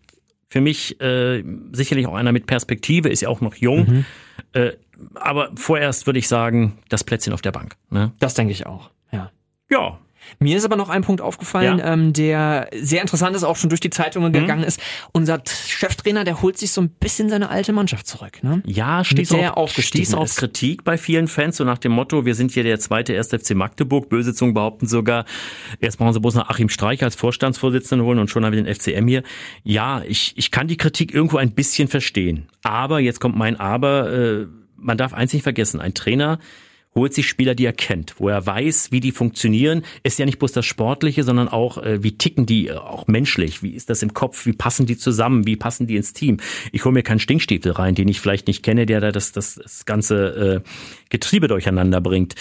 Für 0.48 0.60
mich 0.60 1.00
äh, 1.00 1.42
sicherlich 1.72 2.06
auch 2.06 2.14
einer 2.14 2.32
mit 2.32 2.46
Perspektive, 2.46 3.08
ist 3.08 3.22
ja 3.22 3.28
auch 3.30 3.40
noch 3.40 3.54
jung. 3.54 3.86
Mhm. 3.86 4.04
Äh, 4.52 4.72
aber 5.14 5.50
vorerst 5.56 6.06
würde 6.06 6.18
ich 6.18 6.28
sagen, 6.28 6.78
das 6.88 7.04
Plätzchen 7.04 7.32
auf 7.32 7.42
der 7.42 7.52
Bank. 7.52 7.76
Ne? 7.90 8.12
Das 8.18 8.34
denke 8.34 8.52
ich 8.52 8.66
auch, 8.66 8.90
ja. 9.12 9.30
Ja, 9.68 9.98
mir 10.38 10.56
ist 10.56 10.64
aber 10.64 10.76
noch 10.76 10.88
ein 10.88 11.02
Punkt 11.02 11.20
aufgefallen, 11.20 11.78
ja. 11.78 11.92
ähm, 11.92 12.12
der 12.12 12.68
sehr 12.74 13.00
interessant 13.00 13.36
ist, 13.36 13.44
auch 13.44 13.56
schon 13.56 13.70
durch 13.70 13.80
die 13.80 13.90
Zeitungen 13.90 14.32
mhm. 14.32 14.40
gegangen 14.40 14.64
ist. 14.64 14.80
Unser 15.12 15.42
Cheftrainer, 15.46 16.24
der 16.24 16.42
holt 16.42 16.58
sich 16.58 16.72
so 16.72 16.80
ein 16.80 16.88
bisschen 16.88 17.28
seine 17.28 17.48
alte 17.48 17.72
Mannschaft 17.72 18.06
zurück. 18.06 18.42
Ne? 18.42 18.62
Ja, 18.66 19.04
stieß, 19.04 19.32
auf, 19.32 19.70
stieß 19.72 20.14
auf 20.14 20.34
Kritik 20.34 20.84
bei 20.84 20.98
vielen 20.98 21.28
Fans, 21.28 21.56
so 21.56 21.64
nach 21.64 21.78
dem 21.78 21.92
Motto, 21.92 22.24
wir 22.24 22.34
sind 22.34 22.52
hier 22.52 22.62
der 22.62 22.78
zweite 22.78 23.16
1. 23.16 23.28
FC 23.28 23.54
Magdeburg. 23.54 24.08
Böse 24.08 24.34
Zungen 24.34 24.54
behaupten 24.54 24.86
sogar, 24.86 25.24
erst 25.80 25.98
brauchen 25.98 26.12
sie 26.12 26.20
bloß 26.20 26.34
noch 26.34 26.48
Achim 26.48 26.68
Streich 26.68 27.02
als 27.02 27.14
Vorstandsvorsitzenden 27.14 28.06
holen 28.06 28.18
und 28.18 28.30
schon 28.30 28.44
haben 28.44 28.52
wir 28.52 28.62
den 28.62 28.72
FCM 28.72 29.06
hier. 29.06 29.22
Ja, 29.64 30.02
ich, 30.06 30.34
ich 30.36 30.50
kann 30.50 30.68
die 30.68 30.76
Kritik 30.76 31.14
irgendwo 31.14 31.38
ein 31.38 31.52
bisschen 31.52 31.88
verstehen. 31.88 32.48
Aber, 32.62 33.00
jetzt 33.00 33.20
kommt 33.20 33.36
mein 33.36 33.58
Aber, 33.58 34.12
äh, 34.12 34.46
man 34.76 34.98
darf 34.98 35.12
eins 35.12 35.32
nicht 35.32 35.42
vergessen, 35.42 35.80
ein 35.80 35.94
Trainer 35.94 36.38
holt 36.96 37.14
sich 37.14 37.28
Spieler, 37.28 37.54
die 37.54 37.66
er 37.66 37.74
kennt, 37.74 38.18
wo 38.18 38.28
er 38.28 38.44
weiß, 38.44 38.90
wie 38.90 39.00
die 39.00 39.12
funktionieren. 39.12 39.82
Ist 40.02 40.18
ja 40.18 40.24
nicht 40.24 40.38
bloß 40.38 40.52
das 40.52 40.64
Sportliche, 40.64 41.22
sondern 41.22 41.46
auch, 41.46 41.78
äh, 41.78 42.02
wie 42.02 42.16
ticken 42.16 42.46
die 42.46 42.68
äh, 42.68 42.72
auch 42.72 43.06
menschlich? 43.06 43.62
Wie 43.62 43.72
ist 43.72 43.90
das 43.90 44.02
im 44.02 44.14
Kopf? 44.14 44.46
Wie 44.46 44.54
passen 44.54 44.86
die 44.86 44.96
zusammen? 44.96 45.46
Wie 45.46 45.56
passen 45.56 45.86
die 45.86 45.96
ins 45.96 46.14
Team? 46.14 46.38
Ich 46.72 46.84
hole 46.84 46.94
mir 46.94 47.02
keinen 47.02 47.20
Stinkstiefel 47.20 47.72
rein, 47.72 47.94
den 47.94 48.08
ich 48.08 48.20
vielleicht 48.20 48.48
nicht 48.48 48.62
kenne, 48.62 48.86
der 48.86 49.00
da 49.00 49.12
das, 49.12 49.30
das, 49.32 49.56
das 49.62 49.84
ganze 49.84 50.62
äh, 50.64 50.68
Getriebe 51.10 51.48
durcheinander 51.48 52.00
bringt. 52.00 52.34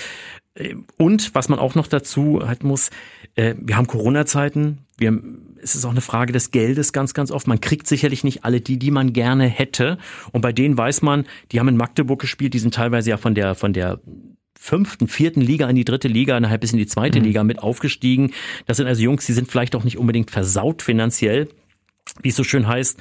Äh, 0.55 0.75
und 0.97 1.35
was 1.35 1.49
man 1.49 1.59
auch 1.59 1.75
noch 1.75 1.87
dazu 1.87 2.41
halt 2.47 2.63
muss, 2.63 2.89
äh, 3.35 3.55
wir 3.59 3.77
haben 3.77 3.87
Corona-Zeiten, 3.87 4.79
wir, 4.97 5.21
es 5.61 5.75
ist 5.75 5.85
auch 5.85 5.91
eine 5.91 6.01
Frage 6.01 6.33
des 6.33 6.51
Geldes 6.51 6.93
ganz, 6.93 7.13
ganz 7.13 7.31
oft. 7.31 7.47
Man 7.47 7.59
kriegt 7.59 7.87
sicherlich 7.87 8.23
nicht 8.23 8.45
alle 8.45 8.61
die, 8.61 8.79
die 8.79 8.91
man 8.91 9.13
gerne 9.13 9.47
hätte. 9.47 9.97
Und 10.31 10.41
bei 10.41 10.53
denen 10.53 10.77
weiß 10.77 11.01
man, 11.01 11.25
die 11.51 11.59
haben 11.59 11.67
in 11.67 11.77
Magdeburg 11.77 12.19
gespielt, 12.19 12.53
die 12.53 12.59
sind 12.59 12.73
teilweise 12.73 13.09
ja 13.09 13.17
von 13.17 13.35
der, 13.35 13.55
von 13.55 13.73
der 13.73 13.99
fünften, 14.57 15.07
vierten 15.07 15.41
Liga 15.41 15.69
in 15.69 15.75
die 15.75 15.85
dritte 15.85 16.07
Liga, 16.07 16.39
nachher 16.39 16.57
bis 16.57 16.71
in 16.71 16.79
die 16.79 16.87
zweite 16.87 17.19
mhm. 17.19 17.25
Liga 17.25 17.43
mit 17.43 17.59
aufgestiegen. 17.59 18.31
Das 18.65 18.77
sind 18.77 18.87
also 18.87 19.01
Jungs, 19.03 19.25
die 19.25 19.33
sind 19.33 19.49
vielleicht 19.49 19.75
auch 19.75 19.83
nicht 19.83 19.97
unbedingt 19.97 20.31
versaut 20.31 20.81
finanziell, 20.81 21.49
wie 22.21 22.29
es 22.29 22.35
so 22.35 22.43
schön 22.43 22.67
heißt. 22.67 22.99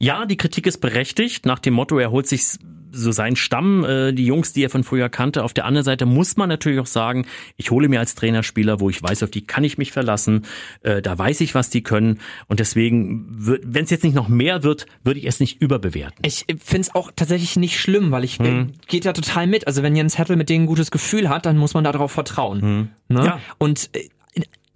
Ja, 0.00 0.26
die 0.26 0.36
Kritik 0.36 0.66
ist 0.66 0.78
berechtigt, 0.78 1.46
nach 1.46 1.58
dem 1.58 1.74
Motto, 1.74 1.98
er 1.98 2.10
holt 2.10 2.26
sich 2.26 2.58
so 2.94 3.12
sein 3.12 3.36
Stamm, 3.36 3.84
äh, 3.84 4.12
die 4.12 4.26
Jungs, 4.26 4.52
die 4.52 4.64
er 4.64 4.70
von 4.70 4.84
früher 4.84 5.08
kannte. 5.08 5.44
Auf 5.44 5.52
der 5.52 5.64
anderen 5.64 5.84
Seite 5.84 6.06
muss 6.06 6.36
man 6.36 6.48
natürlich 6.48 6.80
auch 6.80 6.86
sagen, 6.86 7.26
ich 7.56 7.70
hole 7.70 7.88
mir 7.88 8.00
als 8.00 8.14
Trainerspieler, 8.14 8.80
wo 8.80 8.90
ich 8.90 9.02
weiß, 9.02 9.22
auf 9.22 9.30
die 9.30 9.46
kann 9.46 9.64
ich 9.64 9.78
mich 9.78 9.92
verlassen, 9.92 10.46
äh, 10.82 11.02
da 11.02 11.18
weiß 11.18 11.40
ich, 11.40 11.54
was 11.54 11.70
die 11.70 11.82
können. 11.82 12.20
Und 12.46 12.60
deswegen, 12.60 13.26
wenn 13.36 13.84
es 13.84 13.90
jetzt 13.90 14.04
nicht 14.04 14.14
noch 14.14 14.28
mehr 14.28 14.62
wird, 14.62 14.86
würde 15.02 15.20
ich 15.20 15.26
es 15.26 15.40
nicht 15.40 15.60
überbewerten. 15.60 16.24
Ich 16.24 16.46
finde 16.62 16.88
es 16.88 16.94
auch 16.94 17.10
tatsächlich 17.14 17.56
nicht 17.56 17.78
schlimm, 17.78 18.10
weil 18.10 18.24
ich 18.24 18.38
hm. 18.38 18.72
geht 18.86 19.04
ja 19.04 19.12
total 19.12 19.46
mit. 19.46 19.66
Also 19.66 19.82
wenn 19.82 19.96
Jens 19.96 20.18
Hettel 20.18 20.36
mit 20.36 20.48
denen 20.48 20.64
ein 20.64 20.68
gutes 20.68 20.90
Gefühl 20.90 21.28
hat, 21.28 21.46
dann 21.46 21.56
muss 21.56 21.74
man 21.74 21.84
darauf 21.84 22.12
vertrauen. 22.12 22.62
Hm. 22.62 22.88
Ne? 23.08 23.24
Ja. 23.26 23.40
Und 23.58 23.90
äh, 23.94 24.08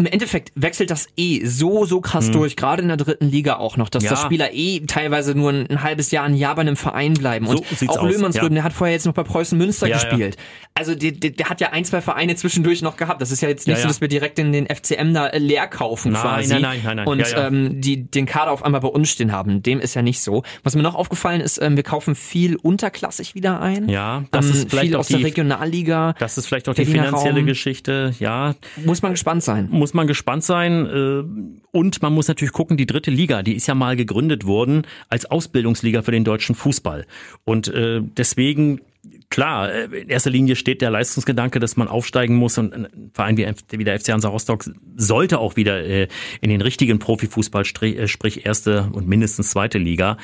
im 0.00 0.06
Endeffekt 0.06 0.52
wechselt 0.54 0.90
das 0.90 1.08
eh 1.16 1.44
so, 1.44 1.84
so 1.84 2.00
krass 2.00 2.28
mhm. 2.28 2.32
durch, 2.32 2.54
gerade 2.54 2.82
in 2.82 2.88
der 2.88 2.96
dritten 2.96 3.28
Liga 3.28 3.56
auch 3.56 3.76
noch, 3.76 3.88
dass 3.88 4.04
ja. 4.04 4.10
das 4.10 4.22
Spieler 4.22 4.52
eh 4.52 4.80
teilweise 4.86 5.34
nur 5.34 5.50
ein, 5.50 5.68
ein, 5.68 5.82
halbes 5.82 6.12
Jahr, 6.12 6.24
ein 6.24 6.34
Jahr 6.34 6.54
bei 6.54 6.60
einem 6.60 6.76
Verein 6.76 7.14
bleiben. 7.14 7.46
So 7.46 7.64
und 7.80 7.88
auch 7.90 8.04
Löhmannsröden, 8.04 8.56
ja. 8.56 8.62
der 8.62 8.64
hat 8.64 8.72
vorher 8.72 8.94
jetzt 8.94 9.06
noch 9.06 9.14
bei 9.14 9.24
Preußen 9.24 9.58
Münster 9.58 9.88
ja, 9.88 9.96
gespielt. 9.96 10.36
Also 10.74 10.94
der, 10.94 11.10
der, 11.10 11.30
der, 11.30 11.48
hat 11.50 11.60
ja 11.60 11.70
ein, 11.70 11.84
zwei 11.84 12.00
Vereine 12.00 12.36
zwischendurch 12.36 12.82
noch 12.82 12.96
gehabt. 12.96 13.20
Das 13.20 13.32
ist 13.32 13.40
ja 13.40 13.48
jetzt 13.48 13.66
nicht 13.66 13.80
so, 13.80 13.88
dass 13.88 14.00
wir 14.00 14.06
direkt 14.06 14.38
in 14.38 14.52
den 14.52 14.66
FCM 14.66 15.12
da 15.12 15.26
äh, 15.26 15.38
leer 15.38 15.66
kaufen 15.66 16.12
nein, 16.12 16.22
quasi. 16.22 16.52
Nein, 16.52 16.62
nein, 16.62 16.80
nein, 16.84 16.96
nein. 16.98 17.06
Und 17.08 17.24
Ähm, 17.36 17.80
die 17.80 18.08
den 18.08 18.26
Kader 18.26 18.52
auf 18.52 18.64
einmal 18.64 18.80
bei 18.80 18.88
uns 18.88 19.10
stehen 19.10 19.32
haben. 19.32 19.62
Dem 19.62 19.80
ist 19.80 19.94
ja 19.94 20.02
nicht 20.02 20.20
so. 20.20 20.44
Was 20.62 20.76
mir 20.76 20.82
noch 20.82 20.94
aufgefallen 20.94 21.40
ist, 21.40 21.60
ähm, 21.60 21.74
wir 21.76 21.82
kaufen 21.82 22.14
viel 22.14 22.54
unterklassig 22.54 23.34
wieder 23.34 23.60
ein. 23.60 23.88
Ja, 23.88 24.24
das 24.30 24.46
ähm, 24.46 24.52
ist 24.52 24.70
vielleicht 24.70 24.86
viel 24.86 24.96
aus 24.96 25.08
die, 25.08 25.14
der 25.14 25.24
Regionalliga. 25.24 26.14
Das 26.20 26.38
ist 26.38 26.46
vielleicht 26.46 26.68
auch 26.68 26.74
die 26.74 26.84
finanzielle 26.84 27.38
Raum. 27.38 27.46
Geschichte. 27.46 28.14
Ja. 28.20 28.54
Muss 28.76 29.02
man 29.02 29.12
gespannt 29.12 29.42
sein. 29.42 29.68
Muss 29.70 29.87
man 29.94 30.06
gespannt 30.06 30.44
sein 30.44 30.58
sein. 30.58 30.86
Äh, 30.86 31.24
und 31.70 32.02
man 32.02 32.12
muss 32.12 32.28
natürlich 32.28 32.52
gucken, 32.52 32.76
die 32.76 32.86
dritte 32.86 33.10
Liga, 33.10 33.42
die 33.42 33.54
ist 33.54 33.66
ja 33.66 33.74
mal 33.74 33.96
gegründet 33.96 34.46
worden 34.46 34.82
als 35.08 35.26
Ausbildungsliga 35.26 36.02
für 36.02 36.12
den 36.12 36.24
deutschen 36.24 36.54
Fußball. 36.54 37.06
Und 37.44 37.68
äh, 37.68 38.00
deswegen 38.02 38.80
klar, 39.30 39.72
äh, 39.72 39.84
in 39.84 40.08
erster 40.08 40.30
Linie 40.30 40.56
steht 40.56 40.82
der 40.82 40.90
Leistungsgedanke, 40.90 41.60
dass 41.60 41.76
man 41.76 41.88
aufsteigen 41.88 42.36
muss 42.36 42.58
und 42.58 42.74
ein 42.74 43.10
Verein 43.12 43.36
wie, 43.36 43.84
der 43.84 44.00
FC 44.00 44.08
Hansa 44.10 44.28
Rostock 44.28 44.64
sollte 44.96 45.38
auch 45.38 45.56
wieder 45.56 45.84
in 45.84 46.50
den 46.50 46.60
richtigen 46.60 46.98
Profifußball, 46.98 47.64
sprich 47.64 48.46
erste 48.46 48.88
und 48.92 49.08
mindestens 49.08 49.50
zweite 49.50 49.78
Liga. 49.78 50.16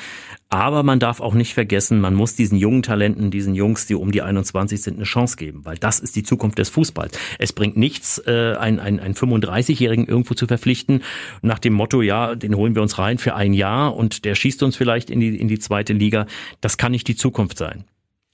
Aber 0.49 0.83
man 0.83 0.99
darf 0.99 1.21
auch 1.21 1.33
nicht 1.33 1.53
vergessen, 1.53 1.99
man 1.99 2.13
muss 2.13 2.35
diesen 2.35 2.57
jungen 2.57 2.83
Talenten, 2.83 3.31
diesen 3.31 3.55
Jungs, 3.55 3.87
die 3.87 3.95
um 3.95 4.11
die 4.11 4.21
21 4.21 4.81
sind, 4.81 4.95
eine 4.95 5.03
Chance 5.03 5.37
geben, 5.37 5.65
weil 5.65 5.77
das 5.77 5.99
ist 5.99 6.15
die 6.15 6.23
Zukunft 6.23 6.59
des 6.59 6.69
Fußballs. 6.69 7.17
Es 7.39 7.51
bringt 7.51 7.77
nichts, 7.77 8.21
äh, 8.25 8.55
einen, 8.57 8.79
einen, 8.79 8.99
einen 8.99 9.15
35-Jährigen 9.15 10.05
irgendwo 10.05 10.33
zu 10.33 10.45
verpflichten, 10.47 11.01
nach 11.41 11.59
dem 11.59 11.73
Motto, 11.73 12.01
ja, 12.01 12.35
den 12.35 12.55
holen 12.55 12.75
wir 12.75 12.81
uns 12.81 12.99
rein 12.99 13.17
für 13.17 13.35
ein 13.35 13.53
Jahr 13.53 13.95
und 13.95 14.23
der 14.23 14.35
schießt 14.35 14.61
uns 14.63 14.75
vielleicht 14.75 15.09
in 15.09 15.19
die, 15.19 15.35
in 15.35 15.47
die 15.47 15.59
zweite 15.59 15.93
Liga. 15.93 16.27
Das 16.61 16.77
kann 16.77 16.91
nicht 16.91 17.07
die 17.07 17.15
Zukunft 17.15 17.57
sein. 17.57 17.85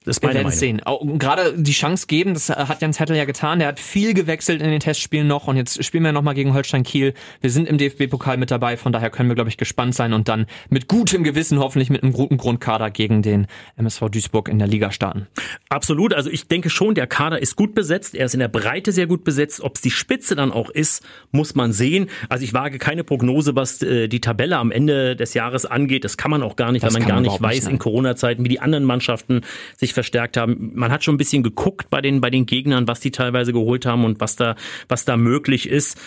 Das 0.03 0.17
ist 0.17 0.23
meine 0.23 0.39
Wir 0.39 0.45
werden 0.45 0.51
sehen. 0.51 0.81
Auch 0.83 1.05
gerade 1.19 1.53
die 1.55 1.73
Chance 1.73 2.07
geben, 2.07 2.33
das 2.33 2.49
hat 2.49 2.81
Jens 2.81 2.99
Hettel 2.99 3.15
ja 3.15 3.25
getan. 3.25 3.59
Der 3.59 3.67
hat 3.67 3.79
viel 3.79 4.15
gewechselt 4.15 4.59
in 4.59 4.71
den 4.71 4.79
Testspielen 4.79 5.27
noch 5.27 5.47
und 5.47 5.57
jetzt 5.57 5.83
spielen 5.83 6.03
wir 6.03 6.11
nochmal 6.11 6.33
gegen 6.33 6.55
Holstein 6.55 6.81
Kiel. 6.81 7.13
Wir 7.39 7.51
sind 7.51 7.67
im 7.67 7.77
DFB-Pokal 7.77 8.37
mit 8.37 8.49
dabei, 8.49 8.77
von 8.77 8.91
daher 8.91 9.11
können 9.11 9.29
wir, 9.29 9.35
glaube 9.35 9.51
ich, 9.51 9.57
gespannt 9.57 9.93
sein 9.93 10.13
und 10.13 10.27
dann 10.27 10.47
mit 10.71 10.87
gutem 10.87 11.23
Gewissen 11.23 11.59
hoffentlich 11.59 11.91
mit 11.91 12.01
einem 12.01 12.13
guten 12.13 12.37
Grundkader 12.37 12.89
gegen 12.89 13.21
den 13.21 13.45
MSV 13.77 14.09
Duisburg 14.09 14.49
in 14.49 14.57
der 14.57 14.67
Liga 14.67 14.91
starten. 14.91 15.27
Absolut. 15.69 16.15
Also 16.15 16.31
ich 16.31 16.47
denke 16.47 16.71
schon, 16.71 16.95
der 16.95 17.05
Kader 17.05 17.39
ist 17.39 17.55
gut 17.55 17.75
besetzt. 17.75 18.15
Er 18.15 18.25
ist 18.25 18.33
in 18.33 18.39
der 18.39 18.47
Breite 18.47 18.91
sehr 18.91 19.05
gut 19.05 19.23
besetzt. 19.23 19.61
Ob 19.61 19.75
es 19.75 19.81
die 19.81 19.91
Spitze 19.91 20.35
dann 20.35 20.51
auch 20.51 20.71
ist, 20.71 21.03
muss 21.31 21.53
man 21.53 21.73
sehen. 21.73 22.09
Also 22.27 22.43
ich 22.43 22.55
wage 22.55 22.79
keine 22.79 23.03
Prognose, 23.03 23.55
was 23.55 23.83
äh, 23.83 24.07
die 24.07 24.19
Tabelle 24.19 24.57
am 24.57 24.71
Ende 24.71 25.15
des 25.15 25.35
Jahres 25.35 25.67
angeht. 25.67 26.05
Das 26.05 26.17
kann 26.17 26.31
man 26.31 26.41
auch 26.41 26.55
gar 26.55 26.71
nicht, 26.71 26.83
das 26.83 26.91
weil 26.95 27.01
man 27.01 27.07
gar 27.07 27.21
nicht 27.21 27.39
weiß 27.39 27.65
nicht, 27.65 27.71
in 27.71 27.77
Corona-Zeiten, 27.77 28.43
wie 28.43 28.49
die 28.49 28.59
anderen 28.59 28.83
Mannschaften 28.83 29.41
sich 29.77 29.90
sich 29.91 29.93
verstärkt 29.93 30.38
haben. 30.38 30.71
Man 30.73 30.91
hat 30.91 31.04
schon 31.04 31.15
ein 31.15 31.17
bisschen 31.17 31.43
geguckt 31.43 31.89
bei 31.89 32.01
den, 32.01 32.21
bei 32.21 32.30
den 32.30 32.45
Gegnern, 32.45 32.88
was 32.88 32.99
die 32.99 33.12
teilweise 33.12 33.54
geholt 33.54 33.86
haben 33.86 34.06
und 34.06 34.19
was 34.19 34.36
da, 34.36 34.56
was 34.88 35.06
da 35.06 35.17
möglich 35.17 35.69
ist. 35.69 35.99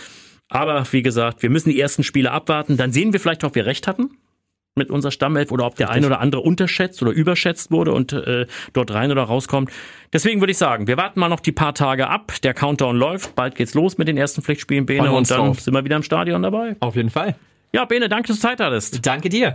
Aber 0.48 0.84
wie 0.92 1.02
gesagt, 1.02 1.42
wir 1.42 1.50
müssen 1.50 1.70
die 1.70 1.80
ersten 1.80 2.02
Spiele 2.02 2.30
abwarten. 2.30 2.76
Dann 2.76 2.92
sehen 2.92 3.12
wir 3.12 3.20
vielleicht, 3.20 3.44
ob 3.44 3.54
wir 3.54 3.66
recht 3.66 3.86
hatten 3.86 4.10
mit 4.76 4.90
unserer 4.90 5.12
Stammelf 5.12 5.52
oder 5.52 5.66
ob 5.66 5.76
der 5.76 5.88
Richtig. 5.88 6.02
ein 6.02 6.06
oder 6.06 6.20
andere 6.20 6.40
unterschätzt 6.40 7.00
oder 7.00 7.12
überschätzt 7.12 7.70
wurde 7.70 7.92
und 7.92 8.12
äh, 8.12 8.46
dort 8.72 8.92
rein 8.92 9.12
oder 9.12 9.22
rauskommt. 9.22 9.70
Deswegen 10.12 10.40
würde 10.40 10.50
ich 10.50 10.58
sagen, 10.58 10.88
wir 10.88 10.96
warten 10.96 11.20
mal 11.20 11.28
noch 11.28 11.40
die 11.40 11.52
paar 11.52 11.74
Tage 11.74 12.08
ab. 12.08 12.32
Der 12.42 12.54
Countdown 12.54 12.96
läuft. 12.96 13.36
Bald 13.36 13.54
geht's 13.54 13.74
los 13.74 13.98
mit 13.98 14.08
den 14.08 14.16
ersten 14.16 14.42
Pflichtspielen, 14.42 14.84
Bene. 14.86 15.12
Und 15.12 15.30
dann 15.30 15.38
drauf. 15.38 15.60
sind 15.60 15.74
wir 15.74 15.84
wieder 15.84 15.96
im 15.96 16.02
Stadion 16.02 16.42
dabei. 16.42 16.76
Auf 16.80 16.96
jeden 16.96 17.10
Fall. 17.10 17.36
Ja, 17.72 17.84
Bene, 17.84 18.08
danke, 18.08 18.28
dass 18.28 18.36
du 18.36 18.42
Zeit 18.42 18.60
hattest. 18.60 19.06
Danke 19.06 19.28
dir. 19.28 19.54